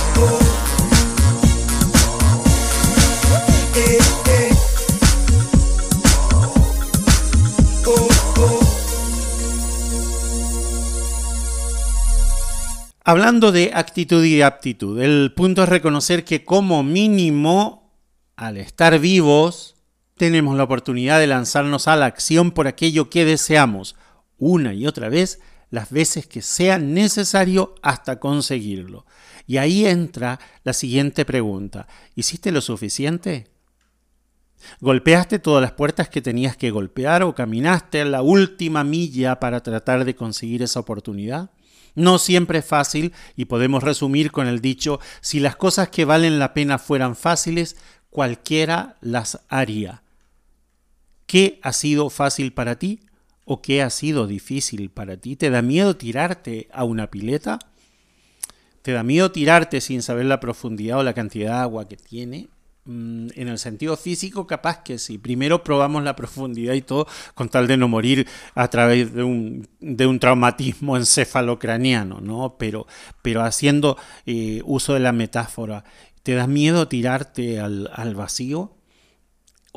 Hablando 13.07 13.51
de 13.51 13.69
actitud 13.75 14.23
y 14.23 14.41
aptitud, 14.41 14.99
el 14.99 15.31
punto 15.35 15.61
es 15.61 15.69
reconocer 15.69 16.25
que 16.25 16.43
como 16.43 16.81
mínimo, 16.81 17.93
al 18.35 18.57
estar 18.57 18.97
vivos, 18.97 19.75
tenemos 20.17 20.57
la 20.57 20.63
oportunidad 20.63 21.19
de 21.19 21.27
lanzarnos 21.27 21.87
a 21.87 21.97
la 21.97 22.07
acción 22.07 22.49
por 22.49 22.65
aquello 22.65 23.11
que 23.11 23.23
deseamos, 23.23 23.95
una 24.39 24.73
y 24.73 24.87
otra 24.87 25.07
vez, 25.09 25.39
las 25.69 25.91
veces 25.91 26.25
que 26.25 26.41
sea 26.41 26.79
necesario 26.79 27.75
hasta 27.83 28.19
conseguirlo. 28.19 29.05
Y 29.45 29.57
ahí 29.57 29.85
entra 29.85 30.39
la 30.63 30.73
siguiente 30.73 31.25
pregunta. 31.25 31.87
¿Hiciste 32.15 32.51
lo 32.51 32.61
suficiente? 32.61 33.51
¿Golpeaste 34.81 35.37
todas 35.37 35.61
las 35.61 35.73
puertas 35.73 36.09
que 36.09 36.23
tenías 36.23 36.57
que 36.57 36.71
golpear 36.71 37.21
o 37.21 37.35
caminaste 37.35 38.03
la 38.03 38.23
última 38.23 38.83
milla 38.83 39.39
para 39.39 39.61
tratar 39.61 40.05
de 40.05 40.15
conseguir 40.15 40.63
esa 40.63 40.79
oportunidad? 40.79 41.51
No 41.95 42.19
siempre 42.19 42.59
es 42.59 42.65
fácil 42.65 43.13
y 43.35 43.45
podemos 43.45 43.81
resumir 43.83 44.31
con 44.31 44.47
el 44.47 44.59
dicho, 44.59 44.99
si 45.21 45.39
las 45.39 45.55
cosas 45.55 45.89
que 45.89 46.05
valen 46.05 46.39
la 46.39 46.53
pena 46.53 46.77
fueran 46.77 47.15
fáciles, 47.15 47.77
cualquiera 48.09 48.97
las 49.01 49.41
haría. 49.49 50.03
¿Qué 51.25 51.59
ha 51.63 51.73
sido 51.73 52.09
fácil 52.09 52.53
para 52.53 52.77
ti 52.77 52.99
o 53.45 53.61
qué 53.61 53.81
ha 53.81 53.89
sido 53.89 54.27
difícil 54.27 54.89
para 54.89 55.17
ti? 55.17 55.35
¿Te 55.35 55.49
da 55.49 55.61
miedo 55.61 55.95
tirarte 55.95 56.67
a 56.71 56.83
una 56.83 57.09
pileta? 57.09 57.59
¿Te 58.81 58.91
da 58.91 59.01
miedo 59.01 59.31
tirarte 59.31 59.81
sin 59.81 60.03
saber 60.03 60.25
la 60.25 60.39
profundidad 60.39 60.99
o 60.99 61.03
la 61.03 61.13
cantidad 61.13 61.51
de 61.51 61.59
agua 61.61 61.87
que 61.87 61.97
tiene? 61.97 62.49
Mm, 62.85 63.29
En 63.35 63.47
el 63.47 63.57
sentido 63.57 63.97
físico, 63.97 64.45
capaz 64.45 64.83
que 64.83 64.99
sí. 64.99 65.17
Primero 65.17 65.63
probamos 65.63 66.03
la 66.03 66.15
profundidad 66.21 66.73
y 66.73 66.81
todo 66.81 67.07
con 67.33 67.49
tal 67.49 67.67
de 67.67 67.77
no 67.77 67.87
morir 67.87 68.27
a 68.53 68.67
través 68.69 69.13
de 69.13 69.23
un, 69.23 69.67
de 69.79 70.05
un 70.07 70.19
traumatismo 70.19 70.95
encefalocraniano, 70.97 72.21
¿no? 72.21 72.57
Pero, 72.57 72.85
pero 73.21 73.41
haciendo 73.43 73.97
eh, 74.25 74.61
uso 74.65 74.93
de 74.93 74.99
la 74.99 75.11
metáfora, 75.13 75.83
¿te 76.23 76.33
da 76.35 76.47
miedo 76.47 76.87
tirarte 76.87 77.59
al, 77.59 77.89
al 77.93 78.15
vacío? 78.15 78.71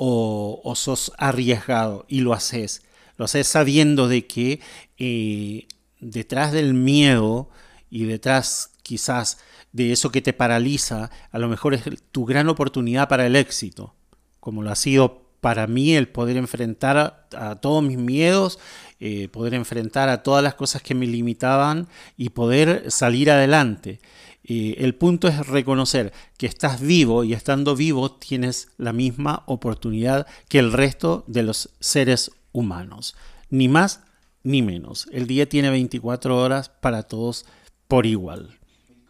O, 0.01 0.61
o 0.63 0.75
sos 0.77 1.13
arriesgado 1.19 2.05
y 2.09 2.21
lo 2.21 2.33
haces? 2.33 2.83
Lo 3.17 3.25
haces 3.25 3.49
sabiendo 3.49 4.07
de 4.07 4.27
que 4.27 4.61
eh, 4.97 5.67
detrás 5.99 6.53
del 6.53 6.73
miedo 6.75 7.51
y 7.91 8.05
detrás 8.05 8.73
quizás 8.83 9.39
de 9.73 9.93
eso 9.93 10.11
que 10.11 10.23
te 10.23 10.33
paraliza, 10.33 11.11
a 11.31 11.39
lo 11.39 11.49
mejor 11.49 11.75
es 11.75 11.83
tu 12.11 12.25
gran 12.25 12.49
oportunidad 12.49 13.09
para 13.09 13.27
el 13.27 13.37
éxito, 13.37 13.95
como 14.41 14.63
lo 14.63 14.71
ha 14.71 14.77
sido 14.77 15.29
para 15.41 15.67
mí 15.67 15.95
el 15.95 16.09
poder 16.09 16.37
enfrentar 16.37 17.29
a, 17.37 17.57
todos 17.57 17.83
mis 17.83 17.99
miedos, 17.99 18.59
eh, 18.99 19.29
poder 19.29 19.55
enfrentar 19.55 20.09
a 20.09 20.23
todas 20.23 20.43
las 20.43 20.55
cosas 20.55 20.83
que 20.83 20.95
me 20.95 21.07
limitaban 21.07 21.89
y 22.17 22.31
poder 22.31 22.91
salir 22.91 23.31
adelante. 23.31 24.01
Eh, 24.45 24.77
el 24.79 24.95
punto 24.95 25.29
es 25.29 25.47
reconocer 25.47 26.13
que 26.39 26.47
estás 26.47 26.81
vivo 26.81 27.23
y 27.23 27.35
estando 27.35 27.77
vivo 27.77 28.13
tienes 28.13 28.69
la 28.79 28.93
misma 28.93 29.43
oportunidad 29.47 30.27
que 30.49 30.59
el 30.59 30.73
resto 30.73 31.25
de 31.27 31.43
los 31.43 31.71
seres 31.81 32.33
humanos. 32.53 33.15
Ni 33.51 33.69
más 33.69 34.01
ni 34.43 34.63
menos. 34.63 35.07
El 35.13 35.27
día 35.27 35.49
tiene 35.49 35.71
24 35.71 36.37
horas 36.37 36.71
para 36.71 37.03
todos 37.03 37.45
por 37.89 38.07
igual. 38.07 38.59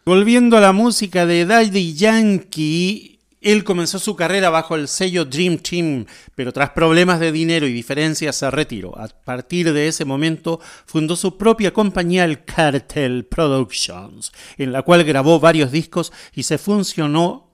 Volviendo 0.06 0.56
a 0.56 0.60
la 0.60 0.72
música 0.72 1.26
de 1.26 1.44
Daddy 1.44 1.94
Yankee, 1.94 3.18
él 3.40 3.62
comenzó 3.62 3.98
su 3.98 4.16
carrera 4.16 4.50
bajo 4.50 4.74
el 4.74 4.88
sello 4.88 5.24
Dream 5.24 5.58
Team, 5.58 6.06
pero 6.34 6.52
tras 6.52 6.70
problemas 6.70 7.20
de 7.20 7.30
dinero 7.30 7.66
y 7.66 7.72
diferencias 7.72 8.36
se 8.36 8.50
retiró. 8.50 8.98
A 8.98 9.08
partir 9.08 9.72
de 9.72 9.86
ese 9.86 10.04
momento 10.04 10.60
fundó 10.86 11.14
su 11.14 11.36
propia 11.36 11.72
compañía, 11.72 12.24
el 12.24 12.44
Cartel 12.44 13.26
Productions, 13.26 14.32
en 14.56 14.72
la 14.72 14.82
cual 14.82 15.04
grabó 15.04 15.38
varios 15.38 15.70
discos 15.70 16.12
y 16.34 16.44
se 16.44 16.58
funcionó 16.58 17.47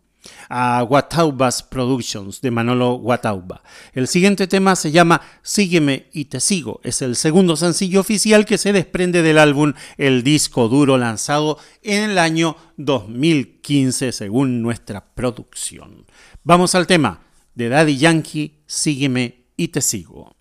a 0.48 0.82
Guataubas 0.82 1.62
Productions 1.62 2.40
de 2.40 2.50
Manolo 2.50 2.94
Guatauba. 2.94 3.62
El 3.92 4.08
siguiente 4.08 4.46
tema 4.46 4.76
se 4.76 4.90
llama 4.90 5.20
Sígueme 5.42 6.08
y 6.12 6.26
te 6.26 6.40
sigo. 6.40 6.80
Es 6.82 7.02
el 7.02 7.16
segundo 7.16 7.56
sencillo 7.56 8.00
oficial 8.00 8.46
que 8.46 8.58
se 8.58 8.72
desprende 8.72 9.22
del 9.22 9.38
álbum 9.38 9.74
El 9.96 10.22
Disco 10.22 10.68
Duro 10.68 10.98
lanzado 10.98 11.58
en 11.82 12.10
el 12.10 12.18
año 12.18 12.56
2015 12.76 14.12
según 14.12 14.62
nuestra 14.62 15.04
producción. 15.14 16.06
Vamos 16.42 16.74
al 16.74 16.86
tema 16.86 17.22
de 17.54 17.68
Daddy 17.68 17.96
Yankee, 17.96 18.62
Sígueme 18.66 19.46
y 19.56 19.68
te 19.68 19.80
sigo. 19.80 20.33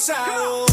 cansado. 0.00 0.69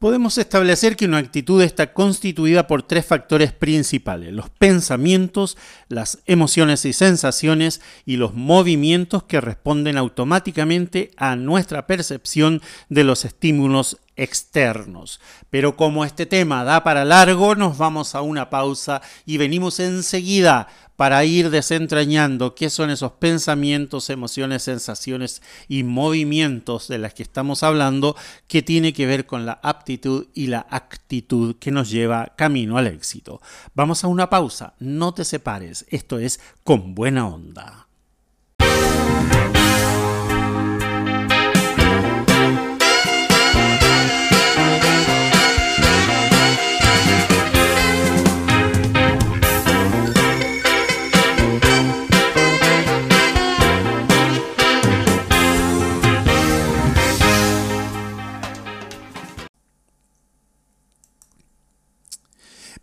Podemos 0.00 0.38
establecer 0.38 0.96
que 0.96 1.04
una 1.04 1.18
actitud 1.18 1.60
está 1.60 1.92
constituida 1.92 2.66
por 2.66 2.82
tres 2.82 3.04
factores 3.04 3.52
principales, 3.52 4.32
los 4.32 4.48
pensamientos, 4.48 5.58
las 5.88 6.20
emociones 6.24 6.86
y 6.86 6.94
sensaciones 6.94 7.82
y 8.06 8.16
los 8.16 8.32
movimientos 8.32 9.24
que 9.24 9.42
responden 9.42 9.98
automáticamente 9.98 11.10
a 11.18 11.36
nuestra 11.36 11.86
percepción 11.86 12.62
de 12.88 13.04
los 13.04 13.26
estímulos 13.26 13.98
externos. 14.20 15.20
Pero 15.50 15.76
como 15.76 16.04
este 16.04 16.26
tema 16.26 16.64
da 16.64 16.84
para 16.84 17.04
largo, 17.04 17.54
nos 17.54 17.78
vamos 17.78 18.14
a 18.14 18.20
una 18.20 18.50
pausa 18.50 19.00
y 19.24 19.38
venimos 19.38 19.80
enseguida 19.80 20.68
para 21.00 21.24
ir 21.24 21.48
desentrañando 21.48 22.54
qué 22.54 22.68
son 22.68 22.90
esos 22.90 23.12
pensamientos, 23.12 24.10
emociones, 24.10 24.64
sensaciones 24.64 25.40
y 25.66 25.82
movimientos 25.82 26.88
de 26.88 26.98
las 26.98 27.14
que 27.14 27.22
estamos 27.22 27.62
hablando, 27.62 28.16
que 28.48 28.60
tiene 28.60 28.92
que 28.92 29.06
ver 29.06 29.24
con 29.24 29.46
la 29.46 29.58
aptitud 29.62 30.26
y 30.34 30.48
la 30.48 30.66
actitud 30.68 31.56
que 31.56 31.70
nos 31.70 31.88
lleva 31.88 32.34
camino 32.36 32.76
al 32.76 32.86
éxito. 32.86 33.40
Vamos 33.74 34.04
a 34.04 34.08
una 34.08 34.28
pausa, 34.28 34.74
no 34.78 35.14
te 35.14 35.24
separes, 35.24 35.86
esto 35.88 36.18
es 36.18 36.38
con 36.64 36.94
buena 36.94 37.26
onda. 37.26 37.89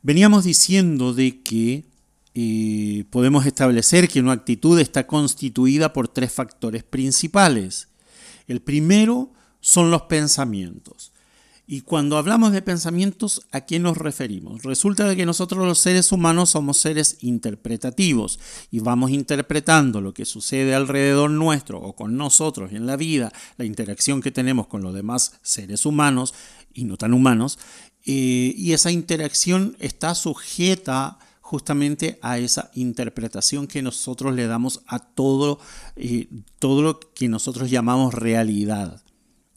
Veníamos 0.08 0.46
diciendo 0.46 1.13
de 1.13 1.41
que 1.41 1.84
eh, 2.34 3.04
podemos 3.10 3.46
establecer 3.46 4.08
que 4.08 4.22
una 4.22 4.32
actitud 4.32 4.80
está 4.80 5.06
constituida 5.06 5.91
por 5.91 6.08
tres 6.08 6.32
factores 6.32 6.86
principales. 6.86 7.89
El 8.48 8.62
primero 8.62 9.34
son 9.60 9.91
los 9.91 10.04
pensamientos. 10.04 11.12
Y 11.70 11.82
cuando 11.82 12.17
hablamos 12.17 12.54
de 12.54 12.62
pensamientos, 12.62 13.41
¿a 13.52 13.65
qué 13.65 13.80
nos 13.80 13.98
referimos? 13.98 14.63
Resulta 14.63 15.06
de 15.06 15.17
que 15.17 15.26
nosotros 15.26 15.67
los 15.67 15.80
seres 15.80 16.13
humanos 16.13 16.52
somos 16.52 16.78
seres 16.78 17.17
interpretativos 17.20 18.39
y 18.72 18.80
vamos 18.80 19.12
interpretando 19.12 20.00
lo 20.00 20.13
que 20.13 20.24
sucede 20.24 20.74
alrededor 20.74 21.30
nuestro 21.32 21.82
o 21.82 21.98
con 21.98 22.15
nosotros 22.15 22.72
en 22.72 22.86
la 22.86 22.96
vida, 22.96 23.34
la 23.58 23.65
interacción 23.65 24.22
que 24.22 24.32
tenemos 24.32 24.67
con 24.67 24.82
los 24.82 24.93
demás 24.93 25.34
seres 25.41 25.86
humanos 25.86 26.34
y 26.74 26.86
no 26.86 26.96
tan 26.96 27.13
humanos, 27.13 27.60
eh, 28.10 28.56
y 28.56 28.72
esa 28.72 28.89
interacción 28.89 29.76
está 29.80 30.15
sujeta 30.15 31.20
justamente 31.41 32.20
a 32.22 32.38
esa 32.38 32.72
interpretación 32.74 33.67
que 33.67 33.82
nosotros 33.82 34.34
le 34.34 34.48
damos 34.48 34.82
a 34.88 35.00
todo, 35.00 35.60
eh, 35.98 36.30
todo 36.58 36.82
lo 36.82 37.00
que 37.02 37.28
nosotros 37.28 37.70
llamamos 37.70 38.13
realidad. 38.13 39.04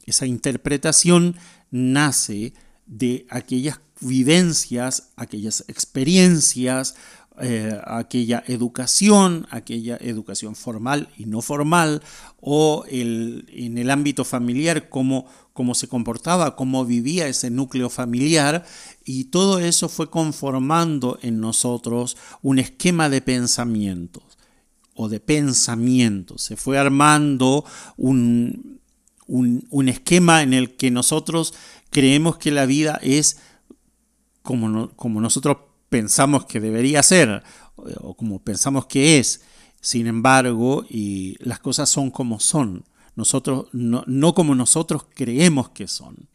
Esa 0.05 0.25
interpretación 0.25 1.37
nace 1.69 2.53
de 2.87 3.25
aquellas 3.29 3.79
vivencias, 4.01 5.13
aquellas 5.15 5.63
experiencias, 5.69 6.95
eh, 7.39 7.79
aquella 7.85 8.43
educación, 8.47 9.47
aquella 9.49 9.95
educación 10.01 10.57
formal 10.57 11.07
y 11.17 11.25
no 11.25 11.41
formal, 11.41 12.03
o 12.41 12.83
en 12.89 13.77
el 13.77 13.89
ámbito 13.89 14.25
familiar 14.25 14.89
como 14.89 15.25
cómo 15.53 15.75
se 15.75 15.87
comportaba, 15.87 16.55
cómo 16.55 16.85
vivía 16.85 17.27
ese 17.27 17.49
núcleo 17.49 17.89
familiar, 17.89 18.65
y 19.05 19.25
todo 19.25 19.59
eso 19.59 19.89
fue 19.89 20.09
conformando 20.09 21.19
en 21.21 21.39
nosotros 21.39 22.17
un 22.41 22.59
esquema 22.59 23.09
de 23.09 23.21
pensamientos 23.21 24.23
o 24.95 25.09
de 25.09 25.19
pensamiento. 25.19 26.37
Se 26.37 26.55
fue 26.55 26.77
armando 26.77 27.65
un, 27.97 28.79
un, 29.27 29.89
esquema 29.89 30.43
en 30.43 30.53
el 30.53 30.75
que 30.75 30.91
nosotros 30.91 31.53
creemos 31.89 32.37
que 32.37 32.51
la 32.51 32.65
vida 32.65 32.99
es 33.01 33.37
como, 34.41 34.89
como 34.95 35.21
nosotros 35.21 35.57
pensamos 35.89 36.45
que 36.45 36.59
debería 36.59 37.03
ser 37.03 37.43
o 37.75 38.13
como 38.15 38.39
pensamos 38.39 38.85
que 38.85 39.19
es. 39.19 39.41
Sin 39.79 40.05
embargo, 40.05 40.85
y 40.87 41.35
las 41.39 41.59
cosas 41.59 41.89
son 41.89 42.11
como 42.11 42.39
son, 42.39 42.83
nosotros, 43.15 43.67
no, 43.73 44.33
como 44.33 44.55
nosotros 44.55 45.05
creemos 45.13 45.69
que 45.69 45.87
son. 45.87 46.29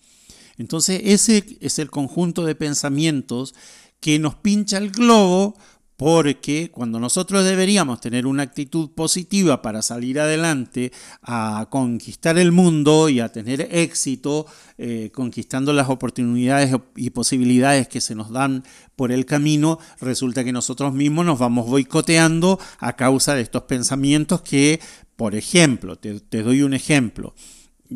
Entonces 0.59 1.01
ese 1.05 1.59
es 1.61 1.79
el 1.79 1.91
conjunto 1.91 2.45
de 2.45 2.55
pensamientos 2.55 3.55
que 4.01 4.19
nos 4.19 4.35
pincha 4.37 4.79
el 4.79 4.91
globo 4.91 5.57
porque 5.97 6.71
cuando 6.73 7.01
nosotros 7.01 7.45
deberíamos 7.45 8.01
tener 8.01 8.27
una 8.27 8.43
actitud 8.43 8.91
positiva 8.91 9.63
para 9.63 9.81
salir 9.81 10.21
adelante, 10.21 10.93
a 11.23 11.69
conquistar 11.71 12.39
el 12.39 12.53
mundo 12.53 13.09
y 13.09 13.21
a 13.21 13.31
tener 13.31 13.69
éxito, 13.71 14.47
eh, 14.77 15.11
conquistando 15.15 15.73
las 15.73 15.89
oportunidades 15.89 16.75
y 16.97 17.11
posibilidades 17.11 17.89
que 17.89 18.03
se 18.03 18.15
nos 18.15 18.31
dan 18.31 18.63
por 18.95 19.11
el 19.11 19.25
camino, 19.25 19.79
resulta 19.99 20.45
que 20.45 20.53
nosotros 20.53 20.93
mismos 20.93 21.25
nos 21.25 21.39
vamos 21.39 21.67
boicoteando 21.67 22.59
a 22.79 22.95
causa 22.95 23.35
de 23.35 23.41
estos 23.41 23.63
pensamientos 23.63 24.43
que, 24.43 24.81
por 25.17 25.35
ejemplo, 25.35 25.97
te, 25.97 26.43
doy 26.43 26.63
un 26.63 26.75
ejemplo, 26.75 27.35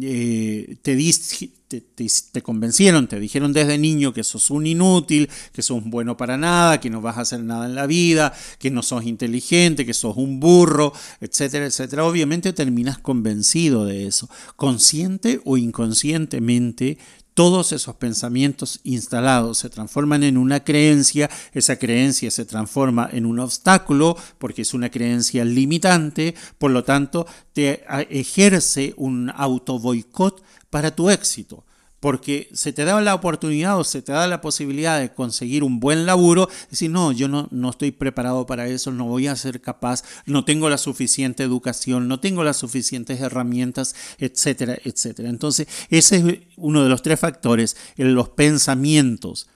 eh, 0.00 0.76
te, 0.82 0.96
te, 2.32 2.42
convencieron, 2.42 3.06
te 3.06 3.20
dijeron 3.20 3.52
desde 3.52 3.78
niño 3.78 4.12
que 4.12 4.24
sos 4.24 4.50
un 4.50 4.66
inútil, 4.66 5.28
que 5.52 5.62
sos 5.62 5.84
bueno 5.84 6.16
para 6.16 6.36
nada, 6.36 6.80
que 6.80 6.90
no 6.90 7.00
vas 7.00 7.18
a 7.18 7.20
hacer 7.20 7.44
nada 7.44 7.66
en 7.66 7.74
la 7.74 7.86
vida, 7.86 8.32
que 8.58 8.70
no 8.70 8.82
sos 8.82 9.04
inteligente, 9.04 9.86
que 9.86 9.94
sos 9.94 10.16
un 10.16 10.40
burro, 10.40 10.92
etcétera, 11.20 11.66
etcétera. 11.66 12.04
Obviamente 12.04 12.52
terminas 12.52 12.98
convencido 12.98 13.84
de 13.84 14.06
eso. 14.06 14.28
Consciente 14.56 15.40
o 15.44 15.56
inconscientemente 15.58 16.98
todos 17.34 17.72
esos 17.72 17.96
pensamientos 17.96 18.80
instalados 18.84 19.58
se 19.58 19.70
transforman 19.70 20.22
en 20.22 20.36
una 20.36 20.64
creencia, 20.64 21.30
esa 21.52 21.76
creencia 21.76 22.30
se 22.30 22.44
transforma 22.44 23.08
en 23.12 23.26
un 23.26 23.38
obstáculo 23.38 24.16
porque 24.38 24.62
es 24.62 24.74
una 24.74 24.90
creencia 24.90 25.44
limitante, 25.44 26.34
por 26.58 26.70
lo 26.70 26.84
tanto 26.84 27.26
te 27.52 27.84
ejerce 28.10 28.94
un 28.96 29.30
auto 29.34 29.78
boicot 29.78 30.42
para 30.70 30.94
tu 30.94 31.10
éxito 31.10 31.64
porque 32.00 32.48
se 32.52 32.72
te 32.72 32.84
da 32.84 33.00
la 33.00 33.14
oportunidad 33.14 33.78
o 33.78 33.84
se 33.84 34.02
te 34.02 34.12
da 34.12 34.26
la 34.26 34.40
posibilidad 34.40 34.98
de 34.98 35.12
conseguir 35.12 35.62
un 35.62 35.80
buen 35.80 36.06
laburo, 36.06 36.48
decir, 36.70 36.90
no, 36.90 37.12
yo 37.12 37.28
no, 37.28 37.46
no 37.50 37.70
estoy 37.70 37.92
preparado 37.92 38.46
para 38.46 38.66
eso, 38.66 38.90
no 38.90 39.04
voy 39.04 39.26
a 39.26 39.36
ser 39.36 39.60
capaz, 39.60 40.02
no 40.24 40.44
tengo 40.44 40.70
la 40.70 40.78
suficiente 40.78 41.42
educación, 41.42 42.08
no 42.08 42.18
tengo 42.18 42.42
las 42.42 42.56
suficientes 42.56 43.20
herramientas, 43.20 43.94
etcétera, 44.18 44.78
etcétera. 44.82 45.28
Entonces, 45.28 45.68
ese 45.90 46.16
es 46.16 46.38
uno 46.56 46.82
de 46.82 46.88
los 46.88 47.02
tres 47.02 47.20
factores, 47.20 47.76
los 47.96 48.30
pensamientos 48.30 49.48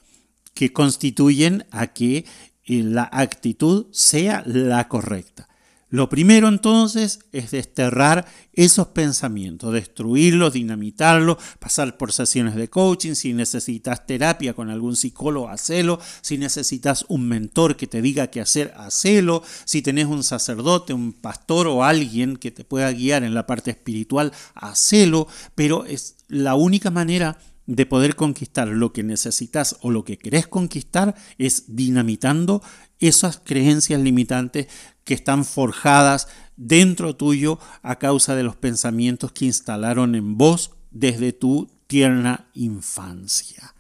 que 0.53 0.73
constituyen 0.73 1.67
a 1.71 1.89
que 1.89 2.27
eh, 2.67 2.83
la 2.83 3.09
actitud 3.11 3.87
sea 3.91 4.43
la 4.47 4.87
correcta. 4.89 5.49
Lo 5.95 6.09
primero 6.09 6.49
entonces 6.49 7.21
es 7.31 7.53
desterrar 7.53 8.27
esos 8.53 8.89
pensamientos, 8.89 9.73
destruirlos, 9.73 10.53
dinamitarlos, 10.53 11.37
pasar 11.61 11.97
por 11.97 12.11
sesiones 12.11 12.57
de 12.57 12.69
coaching, 12.69 13.15
si 13.15 13.33
necesitas 13.33 14.05
terapia 14.05 14.55
con 14.55 14.71
algún 14.71 14.97
psicólogo, 14.97 15.49
hacelo, 15.49 16.01
si 16.21 16.37
necesitas 16.37 17.05
un 17.07 17.29
mentor 17.29 17.77
que 17.77 17.87
te 17.87 18.03
diga 18.03 18.27
qué 18.27 18.41
hacer, 18.41 18.75
hacelo, 18.77 19.45
si 19.67 19.83
tenés 19.83 20.07
un 20.07 20.25
sacerdote, 20.25 20.93
un 20.93 21.13
pastor 21.13 21.69
o 21.69 21.85
alguien 21.85 22.39
que 22.39 22.51
te 22.51 22.65
pueda 22.65 22.91
guiar 22.91 23.23
en 23.23 23.33
la 23.33 23.47
parte 23.47 23.71
espiritual, 23.71 24.33
hacelo, 24.57 25.29
pero 25.55 25.85
es 25.85 26.17
la 26.27 26.57
única 26.57 26.91
manera 26.91 27.39
de 27.67 27.87
poder 27.87 28.17
conquistar 28.17 28.69
lo 28.69 28.93
que 28.93 29.03
necesitas 29.03 29.77
o 29.81 29.91
lo 29.91 30.05
que 30.05 30.19
querés 30.19 30.47
conquistar 30.47 31.15
es 31.39 31.65
dinamitando 31.69 32.63
esas 32.99 33.39
creencias 33.39 34.01
limitantes 34.01 34.69
que 35.05 35.15
están 35.15 35.45
forjadas 35.45 36.29
dentro 36.57 37.17
tuyo 37.17 37.59
a 37.83 37.99
causa 37.99 38.35
de 38.35 38.43
los 38.43 38.57
pensamientos 38.57 39.33
que 39.33 39.47
instalaron 39.47 40.15
en 40.15 40.37
vos 40.37 40.73
desde 40.91 41.33
tu 41.33 41.71
tierna 41.87 42.49
infancia. 42.55 43.75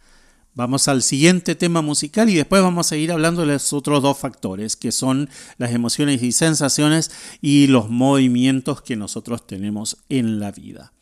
Vamos 0.56 0.86
al 0.86 1.02
siguiente 1.02 1.56
tema 1.56 1.82
musical 1.82 2.30
y 2.30 2.36
después 2.36 2.62
vamos 2.62 2.92
a 2.92 2.96
ir 2.96 3.10
hablando 3.10 3.40
de 3.40 3.48
los 3.48 3.72
otros 3.72 4.02
dos 4.02 4.16
factores, 4.16 4.76
que 4.76 4.92
son 4.92 5.28
las 5.58 5.72
emociones 5.72 6.22
y 6.22 6.30
sensaciones 6.30 7.10
y 7.40 7.66
los 7.66 7.90
movimientos 7.90 8.80
que 8.80 8.94
nosotros 8.94 9.48
tenemos 9.48 9.96
en 10.08 10.38
la 10.38 10.52
vida. 10.52 10.92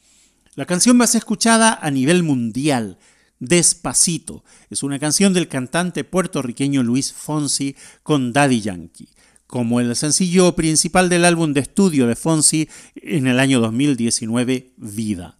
La 0.54 0.64
canción 0.64 0.98
ser 1.06 1.18
escuchada 1.18 1.78
a 1.82 1.90
nivel 1.90 2.22
mundial. 2.22 2.98
Despacito 3.40 4.44
es 4.70 4.82
una 4.82 4.98
canción 4.98 5.34
del 5.34 5.48
cantante 5.48 6.04
puertorriqueño 6.04 6.82
Luis 6.82 7.12
Fonsi 7.12 7.76
con 8.02 8.32
Daddy 8.32 8.60
Yankee 8.60 9.08
como 9.52 9.80
el 9.80 9.94
sencillo 9.96 10.56
principal 10.56 11.10
del 11.10 11.26
álbum 11.26 11.52
de 11.52 11.60
estudio 11.60 12.06
de 12.06 12.16
Fonsi 12.16 12.70
en 12.94 13.26
el 13.26 13.38
año 13.38 13.60
2019, 13.60 14.72
Vida. 14.78 15.36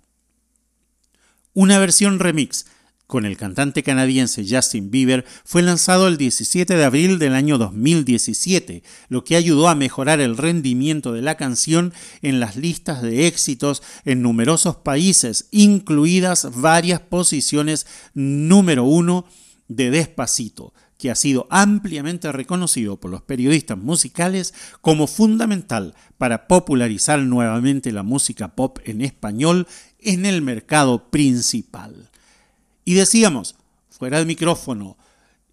Una 1.55 1.79
versión 1.79 2.19
remix 2.19 2.67
con 3.07 3.25
el 3.25 3.39
cantante 3.39 3.83
canadiense 3.83 4.45
Justin 4.47 4.91
Bieber 4.91 5.25
fue 5.47 5.63
lanzado 5.63 6.09
el 6.09 6.19
17 6.19 6.77
de 6.77 6.85
abril 6.85 7.19
del 7.19 7.35
año 7.35 7.57
2017, 7.57 8.83
lo 9.09 9.25
que 9.25 9.37
ayudó 9.37 9.71
a 9.71 9.75
mejorar 9.75 10.21
el 10.21 10.37
rendimiento 10.37 11.15
de 11.15 11.23
la 11.23 11.39
canción 11.39 11.95
en 12.21 12.39
las 12.39 12.57
listas 12.57 13.01
de 13.01 13.27
éxitos 13.27 13.83
en 14.05 14.21
numerosos 14.21 14.77
países, 14.77 15.49
incluidas 15.53 16.51
varias 16.61 17.01
posiciones 17.01 17.87
número 18.13 18.85
uno 18.85 19.25
de 19.69 19.91
Despacito, 19.91 20.75
que 21.03 21.11
ha 21.11 21.17
sido 21.17 21.49
ampliamente 21.51 22.31
reconocido 22.31 23.01
por 23.01 23.11
los 23.11 23.23
periodistas 23.23 23.77
musicales 23.77 24.55
como 24.81 25.09
fundamental 25.09 25.97
para 26.17 26.47
popularizar 26.47 27.19
nuevamente 27.19 27.91
la 27.91 28.05
música 28.05 28.55
pop 28.55 28.79
en 28.85 29.01
español 29.01 29.67
en 29.99 30.27
el 30.27 30.43
mercado 30.43 31.11
principal. 31.11 32.09
Y 32.85 32.95
decíamos, 32.95 33.57
fuera 33.91 34.19
del 34.19 34.29
micrófono, 34.29 34.97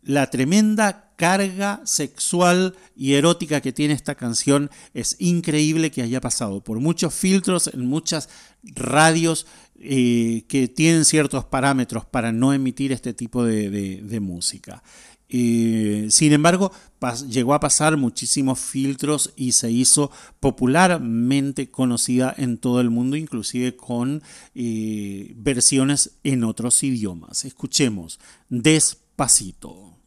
la 0.04 0.30
tremenda 0.30 1.14
carga 1.16 1.82
sexual 1.84 2.76
y 2.95 3.14
erótica 3.14 3.60
que 3.60 3.74
tiene 3.74 3.95
esta 3.95 4.14
canción 4.14 4.70
es 4.93 5.16
increíble 5.18 5.89
que 5.89 6.04
haya 6.04 6.22
pasado 6.22 6.64
por 6.64 6.80
muchos 6.80 7.12
filtros 7.16 7.72
en 7.74 7.88
muchas 7.88 8.30
radios 8.62 9.47
eh, 9.80 10.43
que 10.47 10.68
tienen 10.68 11.06
ciertos 11.06 11.43
parámetros 11.43 12.06
para 12.06 12.32
no 12.32 12.54
emitir 12.54 12.91
este 12.91 13.16
tipo 13.16 13.43
de 13.43 14.20
música 14.22 14.84
sin 15.30 16.34
embargo, 16.34 16.71
llegó 17.30 17.53
a 17.53 17.59
pasar 17.59 17.97
muchísimos 17.97 18.59
filtros 18.59 19.32
y 19.36 19.51
se 19.51 19.69
hizo 19.69 20.11
popularmente 20.39 21.69
conocida 21.69 22.34
en 22.38 22.57
todo 22.57 22.82
el 22.82 22.89
mundo, 22.89 23.15
inclusive 23.15 23.75
con 23.75 24.23
eh, 24.55 25.34
versiones 25.36 26.17
en 26.23 26.43
otros 26.43 26.84
idiomas. 26.84 27.45
Escuchemos 27.45 28.19
despacito. 28.49 29.97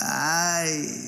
Ay. 0.00 1.01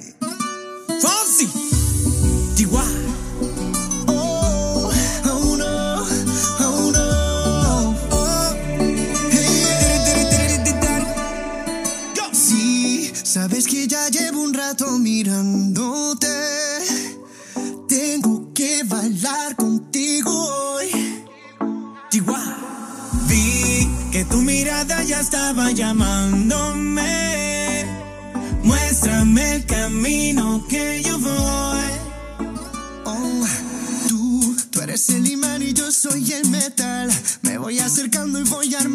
Soy 36.11 36.33
el 36.33 36.51
metal. 36.51 37.11
Me 37.43 37.57
voy 37.57 37.79
acercando 37.79 38.39
y 38.39 38.43
voy 38.43 38.75
el 38.75 38.91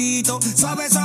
despacito. 0.00 0.40
Suave. 0.56 0.99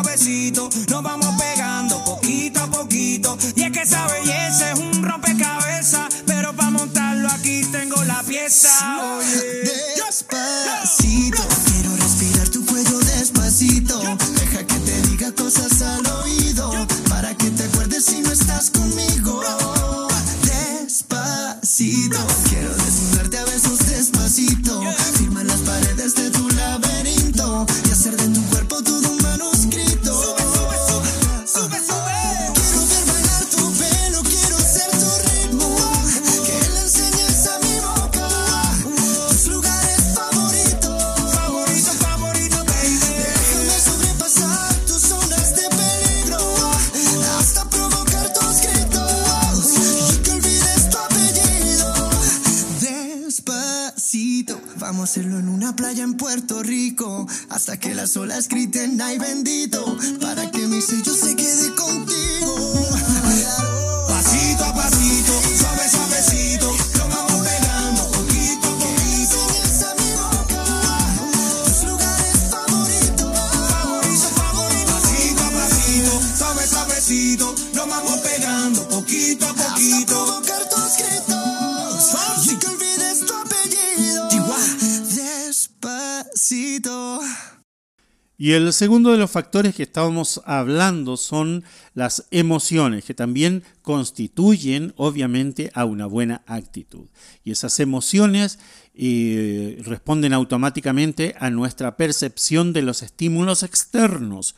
Y 88.45 88.53
el 88.53 88.73
segundo 88.73 89.11
de 89.11 89.17
los 89.17 89.31
factores 89.31 89.73
que 89.73 89.81
estábamos 89.81 90.39
hablando 90.45 91.17
son 91.17 91.63
las 91.95 92.27
emociones, 92.29 93.03
que 93.03 93.15
también 93.15 93.63
constituyen 93.81 94.93
obviamente 94.97 95.71
a 95.73 95.85
una 95.85 96.05
buena 96.05 96.43
actitud. 96.45 97.07
Y 97.43 97.49
esas 97.49 97.79
emociones 97.79 98.59
eh, 98.93 99.81
responden 99.83 100.31
automáticamente 100.31 101.33
a 101.39 101.49
nuestra 101.49 101.97
percepción 101.97 102.71
de 102.71 102.83
los 102.83 103.01
estímulos 103.01 103.63
externos. 103.63 104.53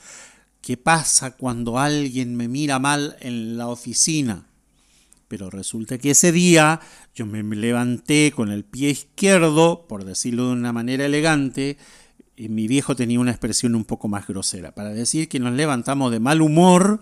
¿Qué 0.59 0.75
pasa 0.75 1.37
cuando 1.37 1.79
alguien 1.79 2.35
me 2.35 2.49
mira 2.49 2.79
mal 2.79 3.15
en 3.21 3.57
la 3.57 3.69
oficina? 3.69 4.47
Pero 5.29 5.49
resulta 5.49 5.97
que 5.97 6.11
ese 6.11 6.33
día 6.33 6.81
yo 7.15 7.25
me 7.25 7.41
levanté 7.55 8.33
con 8.35 8.51
el 8.51 8.65
pie 8.65 8.89
izquierdo, 8.89 9.85
por 9.87 10.03
decirlo 10.03 10.47
de 10.47 10.53
una 10.53 10.73
manera 10.73 11.05
elegante, 11.05 11.77
y 12.37 12.49
mi 12.49 12.67
viejo 12.67 12.95
tenía 12.95 13.19
una 13.19 13.31
expresión 13.31 13.75
un 13.75 13.83
poco 13.83 14.07
más 14.07 14.27
grosera, 14.27 14.73
para 14.73 14.91
decir 14.91 15.27
que 15.27 15.39
nos 15.39 15.53
levantamos 15.53 16.11
de 16.11 16.19
mal 16.19 16.41
humor 16.41 17.01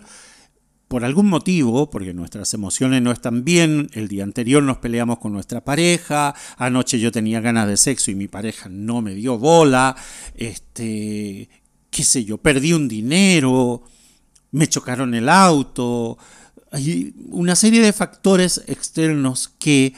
por 0.88 1.04
algún 1.04 1.26
motivo, 1.26 1.90
porque 1.90 2.14
nuestras 2.14 2.54
emociones 2.54 3.02
no 3.02 3.12
están 3.12 3.44
bien, 3.44 3.90
el 3.92 4.08
día 4.08 4.24
anterior 4.24 4.62
nos 4.62 4.78
peleamos 4.78 5.18
con 5.18 5.32
nuestra 5.32 5.62
pareja, 5.62 6.34
anoche 6.56 6.98
yo 6.98 7.12
tenía 7.12 7.40
ganas 7.40 7.68
de 7.68 7.76
sexo 7.76 8.10
y 8.10 8.14
mi 8.14 8.28
pareja 8.28 8.68
no 8.70 9.02
me 9.02 9.14
dio 9.14 9.36
bola, 9.38 9.94
este, 10.34 11.50
qué 11.90 12.02
sé 12.02 12.24
yo, 12.24 12.38
perdí 12.38 12.72
un 12.72 12.88
dinero, 12.88 13.82
me 14.52 14.68
chocaron 14.68 15.14
el 15.14 15.28
auto, 15.28 16.16
hay 16.70 17.14
una 17.28 17.56
serie 17.56 17.82
de 17.82 17.92
factores 17.92 18.62
externos 18.68 19.52
que 19.58 19.94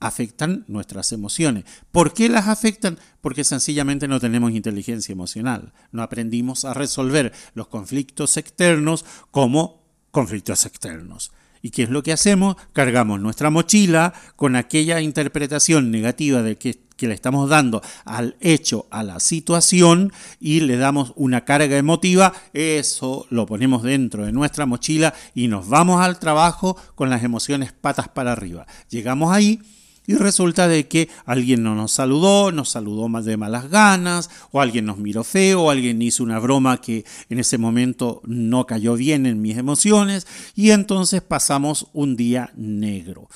afectan 0.00 0.64
nuestras 0.68 1.12
emociones. 1.12 1.64
¿Por 1.90 2.12
qué 2.12 2.28
las 2.28 2.48
afectan? 2.48 2.98
Porque 3.24 3.42
sencillamente 3.42 4.06
no 4.06 4.20
tenemos 4.20 4.52
inteligencia 4.52 5.14
emocional. 5.14 5.72
No 5.92 6.02
aprendimos 6.02 6.66
a 6.66 6.74
resolver 6.74 7.32
los 7.54 7.68
conflictos 7.68 8.36
externos 8.36 9.06
como 9.30 9.82
conflictos 10.10 10.66
externos. 10.66 11.32
¿Y 11.62 11.70
qué 11.70 11.84
es 11.84 11.88
lo 11.88 12.02
que 12.02 12.12
hacemos? 12.12 12.56
Cargamos 12.74 13.22
nuestra 13.22 13.48
mochila 13.48 14.12
con 14.36 14.56
aquella 14.56 15.00
interpretación 15.00 15.90
negativa 15.90 16.42
de 16.42 16.58
que, 16.58 16.78
que, 16.98 17.08
le 17.08 17.14
estamos 17.14 17.48
dando 17.48 17.80
al 18.04 18.36
hecho, 18.40 18.88
a 18.90 19.02
la 19.02 19.18
situación, 19.20 20.12
y 20.38 20.60
le 20.60 20.76
damos 20.76 21.14
una 21.16 21.46
carga 21.46 21.78
emotiva. 21.78 22.34
Eso 22.52 23.26
lo 23.30 23.46
ponemos 23.46 23.82
dentro 23.82 24.26
de 24.26 24.32
nuestra 24.32 24.66
mochila 24.66 25.14
y 25.34 25.48
nos 25.48 25.66
vamos 25.66 26.02
al 26.02 26.18
trabajo 26.18 26.76
con 26.94 27.08
las 27.08 27.24
emociones 27.24 27.72
patas 27.72 28.08
para 28.08 28.32
arriba. 28.32 28.66
Llegamos 28.90 29.32
ahí 29.32 29.62
y 30.06 30.14
resulta 30.14 30.68
de 30.68 30.86
que 30.86 31.08
alguien 31.24 31.62
no 31.62 31.74
nos 31.74 31.92
saludó, 31.92 32.52
nos 32.52 32.68
saludó 32.68 33.08
más 33.08 33.24
de 33.24 33.36
malas 33.36 33.70
ganas, 33.70 34.30
o 34.50 34.60
alguien 34.60 34.84
nos 34.84 34.98
miró 34.98 35.24
feo, 35.24 35.62
o 35.62 35.70
alguien 35.70 36.02
hizo 36.02 36.22
una 36.22 36.38
broma 36.38 36.80
que 36.80 37.04
en 37.30 37.38
ese 37.38 37.56
momento 37.56 38.20
no 38.24 38.66
cayó 38.66 38.94
bien 38.94 39.24
en 39.26 39.40
mis 39.40 39.56
emociones, 39.56 40.26
y 40.54 40.70
entonces 40.70 41.22
pasamos 41.22 41.86
un 41.92 42.16
día 42.16 42.52
negro. 42.54 43.28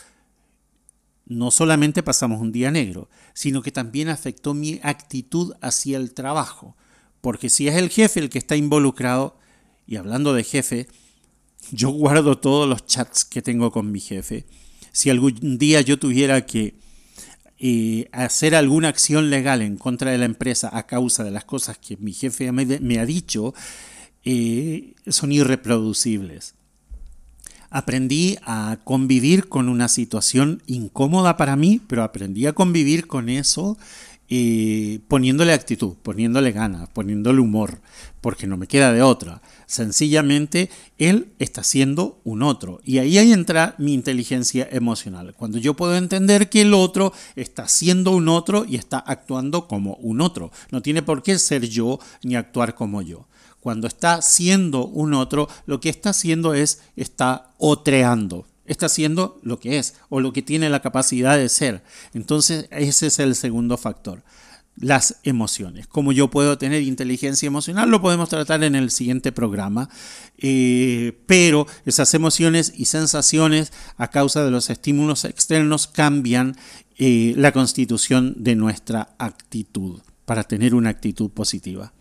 No 1.24 1.50
solamente 1.50 2.02
pasamos 2.02 2.40
un 2.40 2.52
día 2.52 2.70
negro, 2.70 3.08
sino 3.32 3.62
que 3.62 3.72
también 3.72 4.08
afectó 4.08 4.54
mi 4.54 4.80
actitud 4.82 5.54
hacia 5.60 5.98
el 5.98 6.12
trabajo. 6.14 6.74
Porque 7.20 7.50
si 7.50 7.68
es 7.68 7.76
el 7.76 7.90
jefe 7.90 8.20
el 8.20 8.30
que 8.30 8.38
está 8.38 8.56
involucrado, 8.56 9.38
y 9.86 9.96
hablando 9.96 10.32
de 10.32 10.44
jefe, 10.44 10.88
yo 11.70 11.90
guardo 11.90 12.38
todos 12.38 12.68
los 12.68 12.86
chats 12.86 13.24
que 13.24 13.42
tengo 13.42 13.70
con 13.70 13.90
mi 13.90 14.00
jefe 14.00 14.46
Si 14.98 15.10
algún 15.10 15.58
día 15.58 15.80
yo 15.80 15.96
tuviera 16.00 16.44
que 16.44 16.74
eh, 17.60 18.08
hacer 18.10 18.56
alguna 18.56 18.88
acción 18.88 19.30
legal 19.30 19.62
en 19.62 19.76
contra 19.76 20.10
de 20.10 20.18
la 20.18 20.24
empresa 20.24 20.76
a 20.76 20.88
causa 20.88 21.22
de 21.22 21.30
las 21.30 21.44
cosas 21.44 21.78
que 21.78 21.96
mi 21.98 22.12
jefe 22.12 22.50
me, 22.50 22.98
ha 22.98 23.06
dicho, 23.06 23.54
eh, 24.24 24.94
son 25.06 25.30
irreproducibles. 25.30 26.56
Aprendí 27.70 28.38
a 28.42 28.78
convivir 28.82 29.48
con 29.48 29.68
una 29.68 29.86
situación 29.86 30.64
incómoda 30.66 31.36
para 31.36 31.54
mí, 31.54 31.80
pero 31.86 32.02
aprendí 32.02 32.46
a 32.46 32.52
convivir 32.52 33.06
con 33.06 33.28
eso 33.28 33.78
eh, 34.30 35.00
poniéndole 35.08 35.52
actitud, 35.52 35.94
poniéndole 36.02 36.52
ganas, 36.52 36.88
poniéndole 36.90 37.40
humor, 37.40 37.80
porque 38.20 38.46
no 38.46 38.56
me 38.56 38.66
queda 38.66 38.92
de 38.92 39.02
otra. 39.02 39.40
Sencillamente, 39.66 40.70
él 40.98 41.32
está 41.38 41.62
siendo 41.62 42.20
un 42.24 42.42
otro. 42.42 42.80
Y 42.84 42.98
ahí 42.98 43.18
entra 43.18 43.74
mi 43.78 43.94
inteligencia 43.94 44.68
emocional. 44.70 45.34
Cuando 45.34 45.58
yo 45.58 45.74
puedo 45.74 45.96
entender 45.96 46.48
que 46.50 46.62
el 46.62 46.74
otro 46.74 47.12
está 47.36 47.68
siendo 47.68 48.10
un 48.10 48.28
otro 48.28 48.64
y 48.68 48.76
está 48.76 48.98
actuando 48.98 49.66
como 49.66 49.94
un 49.94 50.20
otro. 50.20 50.50
No 50.70 50.82
tiene 50.82 51.02
por 51.02 51.22
qué 51.22 51.38
ser 51.38 51.68
yo 51.68 51.98
ni 52.22 52.36
actuar 52.36 52.74
como 52.74 53.02
yo 53.02 53.26
cuando 53.60 53.86
está 53.86 54.22
siendo 54.22 54.86
un 54.86 55.14
otro, 55.14 55.48
lo 55.66 55.80
que 55.80 55.88
está 55.88 56.10
haciendo 56.10 56.54
es, 56.54 56.80
está 56.96 57.50
otreando, 57.58 58.46
está 58.68 58.86
haciendo 58.86 59.40
lo 59.42 59.58
que 59.58 59.78
es 59.78 59.94
o 60.08 60.20
lo 60.20 60.32
que 60.32 60.42
tiene 60.42 60.70
la 60.70 60.80
capacidad 60.80 61.36
de 61.36 61.48
ser. 61.48 61.82
Entonces, 62.14 62.66
ese 62.70 63.08
es 63.08 63.18
el 63.18 63.34
segundo 63.34 63.76
factor. 63.76 64.22
Las 64.76 65.16
emociones. 65.24 65.88
Cómo 65.88 66.12
yo 66.12 66.30
puedo 66.30 66.56
tener 66.56 66.82
inteligencia 66.82 67.48
emocional 67.48 67.90
lo 67.90 68.00
podemos 68.00 68.28
tratar 68.28 68.62
en 68.62 68.76
el 68.76 68.92
siguiente 68.92 69.32
programa, 69.32 69.88
eh, 70.36 71.18
pero 71.26 71.66
esas 71.84 72.14
emociones 72.14 72.72
y 72.76 72.84
sensaciones 72.84 73.72
a 73.96 74.08
causa 74.08 74.44
de 74.44 74.52
los 74.52 74.70
estímulos 74.70 75.24
externos 75.24 75.88
cambian 75.88 76.56
eh, 76.96 77.34
la 77.36 77.50
constitución 77.50 78.34
de 78.36 78.54
nuestra 78.54 79.16
actitud 79.18 80.00
para 80.24 80.44
tener 80.44 80.76
una 80.76 80.90
actitud 80.90 81.30
positiva. 81.30 81.92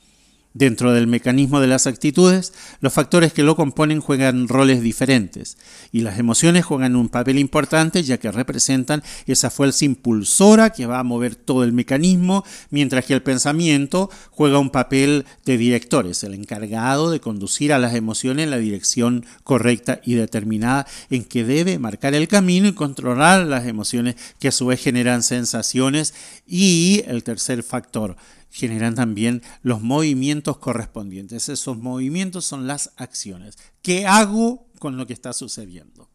Dentro 0.58 0.92
del 0.92 1.06
mecanismo 1.06 1.60
de 1.62 1.68
las 1.68 1.86
actitudes, 1.86 2.52
los 2.82 2.92
factores 2.92 3.32
que 3.32 3.44
lo 3.44 3.56
componen 3.56 4.02
juegan 4.02 4.48
roles 4.48 4.82
diferentes 4.82 5.56
y 5.92 6.02
las 6.02 6.18
emociones 6.18 6.66
juegan 6.66 6.96
un 6.96 7.10
papel 7.10 7.38
importante 7.38 8.02
ya 8.02 8.18
que 8.18 8.32
representan 8.32 9.04
esa 9.28 9.52
fuerza 9.52 9.86
impulsora 9.86 10.72
que 10.72 10.88
va 10.88 10.98
a 10.98 11.04
mover 11.04 11.36
todo 11.36 11.64
el 11.64 11.74
mecanismo, 11.74 12.44
mientras 12.72 13.06
que 13.06 13.14
el 13.14 13.22
pensamiento 13.22 14.10
juega 14.32 14.58
un 14.58 14.72
papel 14.72 15.26
de 15.46 15.60
directores, 15.60 16.24
el 16.24 16.34
encargado 16.34 17.12
de 17.12 17.20
conducir 17.20 17.72
a 17.72 17.78
las 17.78 17.94
emociones 17.94 18.46
en 18.46 18.50
la 18.50 18.58
dirección 18.58 19.28
correcta 19.44 20.02
y 20.04 20.16
determinada 20.16 20.88
en 21.12 21.24
que 21.24 21.44
debe 21.44 21.78
marcar 21.78 22.16
el 22.16 22.28
camino 22.28 22.68
y 22.68 22.74
controlar 22.74 23.46
las 23.46 23.68
emociones 23.68 24.16
que 24.40 24.48
a 24.48 24.52
su 24.52 24.66
vez 24.66 24.82
generan 24.82 25.22
sensaciones 25.22 26.16
y 26.48 27.04
el 27.06 27.24
tercer 27.24 27.62
factor, 27.62 28.18
generan 28.50 28.96
también 28.96 29.42
los 29.62 29.82
movimientos 29.82 30.58
correspondientes. 30.58 31.50
Esos 31.50 31.78
movimientos 31.78 32.46
son 32.46 32.68
las 32.68 32.92
acciones. 32.96 33.58
¿Qué 33.82 34.06
hago 34.06 34.68
con 34.80 34.98
lo 34.98 35.06
que 35.08 35.14
está 35.14 35.34
sucediendo? 35.34 36.10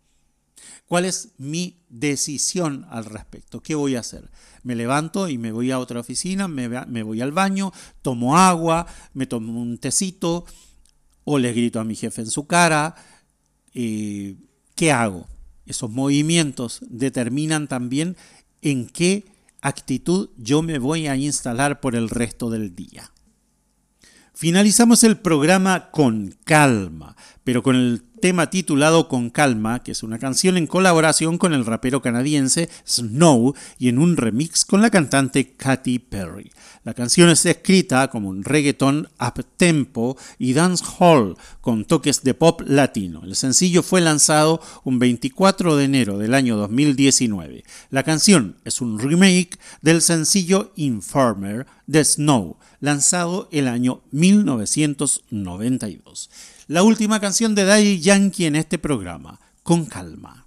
¿Cuál 0.87 1.05
es 1.07 1.30
mi 1.39 1.78
decisión 1.89 2.87
al 2.91 3.07
respecto? 3.07 3.62
¿Qué 3.62 3.74
voy 3.74 3.97
a 3.97 4.01
hacer? 4.01 4.30
Me 4.62 4.74
levanto 4.74 5.28
y 5.28 5.39
me 5.39 5.51
voy 5.51 5.70
a 5.70 5.78
otra 5.78 6.01
oficina, 6.01 6.49
me, 6.49 7.03
voy 7.03 7.20
al 7.20 7.33
baño, 7.33 7.72
tomo 8.03 8.37
agua, 8.37 8.87
me 9.14 9.26
tomo 9.26 9.61
un 9.61 9.78
tecito 9.78 10.45
o 11.24 11.39
le 11.39 11.53
grito 11.53 11.80
a 11.80 11.85
mi 11.85 11.95
jefe 11.95 12.20
en 12.20 12.30
su 12.30 12.47
cara. 12.47 12.95
Eh, 13.74 14.37
¿Qué 14.74 14.93
hago? 14.93 15.26
Esos 15.64 15.91
movimientos 15.91 16.80
determinan 16.89 17.68
también 17.68 18.16
en 18.61 18.87
qué 18.87 19.24
actitud 19.63 20.31
yo 20.37 20.61
me 20.61 20.79
voy 20.79 21.07
a 21.07 21.17
instalar 21.17 21.81
por 21.81 21.97
el 21.97 22.11
resto 22.11 22.51
del 22.51 22.75
día. 22.75 23.11
Finalizamos 24.35 25.05
el 25.05 25.19
programa 25.19 25.91
con 25.91 26.35
calma, 26.45 27.17
pero 27.45 27.63
con 27.63 27.77
el 27.77 28.03
tema 28.21 28.51
titulado 28.51 29.09
Con 29.09 29.31
Calma, 29.31 29.83
que 29.83 29.93
es 29.93 30.03
una 30.03 30.19
canción 30.19 30.57
en 30.57 30.67
colaboración 30.67 31.39
con 31.39 31.53
el 31.53 31.67
rapero 31.67 32.01
canadiense 32.01 32.69
Snow 32.87 33.55
y 33.79 33.89
en 33.89 33.99
un 33.99 34.17
remix 34.17 34.65
con 34.65 34.81
la 34.81 34.91
cantante 34.91 35.55
Katy 35.57 35.99
Perry. 35.99 36.51
La 36.85 36.95
canción 36.95 37.28
es 37.30 37.47
escrita 37.47 38.09
como 38.09 38.28
un 38.28 38.45
reggaeton 38.45 39.09
up-tempo 39.20 40.16
y 40.39 40.53
dancehall 40.53 41.37
con 41.61 41.85
toques 41.85 42.22
de 42.22 42.35
pop 42.35 42.62
latino. 42.66 43.22
El 43.24 43.35
sencillo 43.37 43.83
fue 43.83 44.01
lanzado 44.01 44.61
un 44.85 44.99
24 44.99 45.76
de 45.76 45.85
enero 45.85 46.18
del 46.18 46.35
año 46.35 46.57
2019. 46.57 47.64
La 47.91 48.03
canción 48.03 48.57
es 48.64 48.80
un 48.80 48.99
remake 48.99 49.59
del 49.80 50.03
sencillo 50.03 50.72
Informer 50.76 51.66
de 51.87 52.05
Snow, 52.05 52.57
lanzado 52.80 53.49
el 53.53 53.68
año 53.68 54.03
1992 54.11 56.30
la 56.72 56.83
última 56.83 57.20
canción 57.20 57.55
de 57.55 57.64
Daddy 57.64 58.01
Yankee 58.01 58.47
en 58.47 58.57
este 58.57 58.78
programa, 58.78 59.39
Con 59.62 59.85
Calma. 59.85 60.47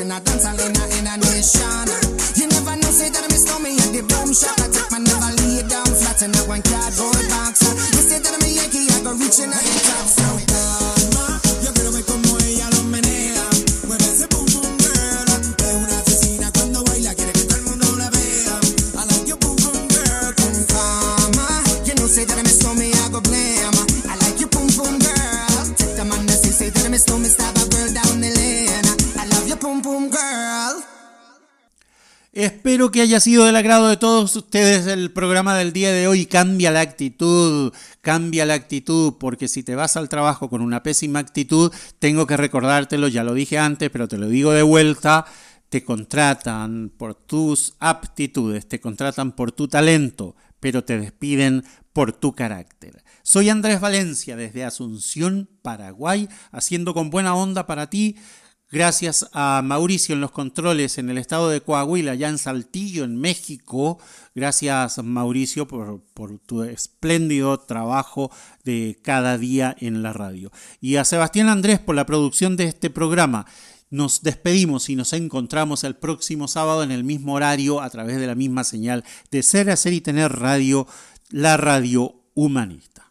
In 0.00 0.10
a 0.10 0.20
dance 0.20 0.44
hall 0.46 0.56
in 0.56 0.72
a, 0.72 0.84
in 0.96 1.06
a 1.06 1.14
nation. 1.20 1.88
You 2.36 2.48
never 2.48 2.76
know, 2.76 2.90
say 2.90 3.10
that 3.10 3.26
me 3.28 3.36
stole 3.36 3.60
me 3.60 3.76
at 3.76 3.92
the 3.92 4.02
boom 4.08 4.32
shop. 4.32 4.56
I 4.60 4.68
take 4.72 4.90
my 4.90 4.98
never 4.98 5.30
lay 5.44 5.60
down 5.68 5.86
flat 5.86 6.22
in 6.22 6.32
a 6.32 6.42
one 6.48 6.62
cardboard 6.62 7.28
box. 7.28 7.60
You 7.92 8.00
say 8.00 8.18
that 8.18 8.36
me 8.40 8.56
Yankee, 8.56 8.88
I 8.88 9.02
go 9.04 9.12
reaching 9.12 9.52
at 9.52 9.60
the 9.60 9.80
top. 9.84 10.19
Espero 32.80 32.92
que 32.92 33.02
haya 33.02 33.20
sido 33.20 33.44
del 33.44 33.56
agrado 33.56 33.88
de 33.88 33.98
todos 33.98 34.34
ustedes 34.36 34.86
el 34.86 35.12
programa 35.12 35.54
del 35.54 35.74
día 35.74 35.92
de 35.92 36.08
hoy. 36.08 36.24
Cambia 36.24 36.70
la 36.70 36.80
actitud, 36.80 37.74
cambia 38.00 38.46
la 38.46 38.54
actitud, 38.54 39.16
porque 39.20 39.48
si 39.48 39.62
te 39.62 39.74
vas 39.74 39.98
al 39.98 40.08
trabajo 40.08 40.48
con 40.48 40.62
una 40.62 40.82
pésima 40.82 41.18
actitud, 41.18 41.70
tengo 41.98 42.26
que 42.26 42.38
recordártelo, 42.38 43.08
ya 43.08 43.22
lo 43.22 43.34
dije 43.34 43.58
antes, 43.58 43.90
pero 43.90 44.08
te 44.08 44.16
lo 44.16 44.28
digo 44.28 44.52
de 44.52 44.62
vuelta, 44.62 45.26
te 45.68 45.84
contratan 45.84 46.90
por 46.96 47.12
tus 47.12 47.74
aptitudes, 47.80 48.66
te 48.66 48.80
contratan 48.80 49.32
por 49.32 49.52
tu 49.52 49.68
talento, 49.68 50.34
pero 50.58 50.82
te 50.82 50.98
despiden 50.98 51.64
por 51.92 52.12
tu 52.12 52.32
carácter. 52.32 53.04
Soy 53.22 53.50
Andrés 53.50 53.82
Valencia 53.82 54.36
desde 54.36 54.64
Asunción, 54.64 55.50
Paraguay, 55.60 56.30
haciendo 56.50 56.94
con 56.94 57.10
buena 57.10 57.34
onda 57.34 57.66
para 57.66 57.90
ti. 57.90 58.16
Gracias 58.72 59.28
a 59.32 59.62
Mauricio 59.64 60.14
en 60.14 60.20
los 60.20 60.30
controles 60.30 60.98
en 60.98 61.10
el 61.10 61.18
estado 61.18 61.48
de 61.48 61.60
Coahuila, 61.60 62.14
ya 62.14 62.28
en 62.28 62.38
Saltillo, 62.38 63.02
en 63.02 63.16
México. 63.16 63.98
Gracias 64.32 65.02
Mauricio 65.02 65.66
por, 65.66 66.00
por, 66.14 66.38
tu 66.38 66.62
espléndido 66.62 67.58
trabajo 67.58 68.30
de 68.62 68.96
cada 69.02 69.38
día 69.38 69.74
en 69.80 70.04
la 70.04 70.12
radio. 70.12 70.52
Y 70.80 70.96
a 70.96 71.04
Sebastián 71.04 71.48
Andrés 71.48 71.80
por 71.80 71.96
la 71.96 72.06
producción 72.06 72.56
de 72.56 72.64
este 72.64 72.90
programa. 72.90 73.44
Nos 73.90 74.22
despedimos 74.22 74.88
y 74.88 74.94
nos 74.94 75.12
encontramos 75.14 75.82
el 75.82 75.96
próximo 75.96 76.46
sábado 76.46 76.84
en 76.84 76.92
el 76.92 77.02
mismo 77.02 77.34
horario 77.34 77.80
a 77.80 77.90
través 77.90 78.18
de 78.18 78.28
la 78.28 78.36
misma 78.36 78.62
señal 78.62 79.02
de 79.32 79.42
Ser, 79.42 79.68
Hacer 79.68 79.94
y 79.94 80.00
Tener 80.00 80.30
Radio, 80.30 80.86
la 81.30 81.56
radio 81.56 82.22
humanista. 82.34 83.10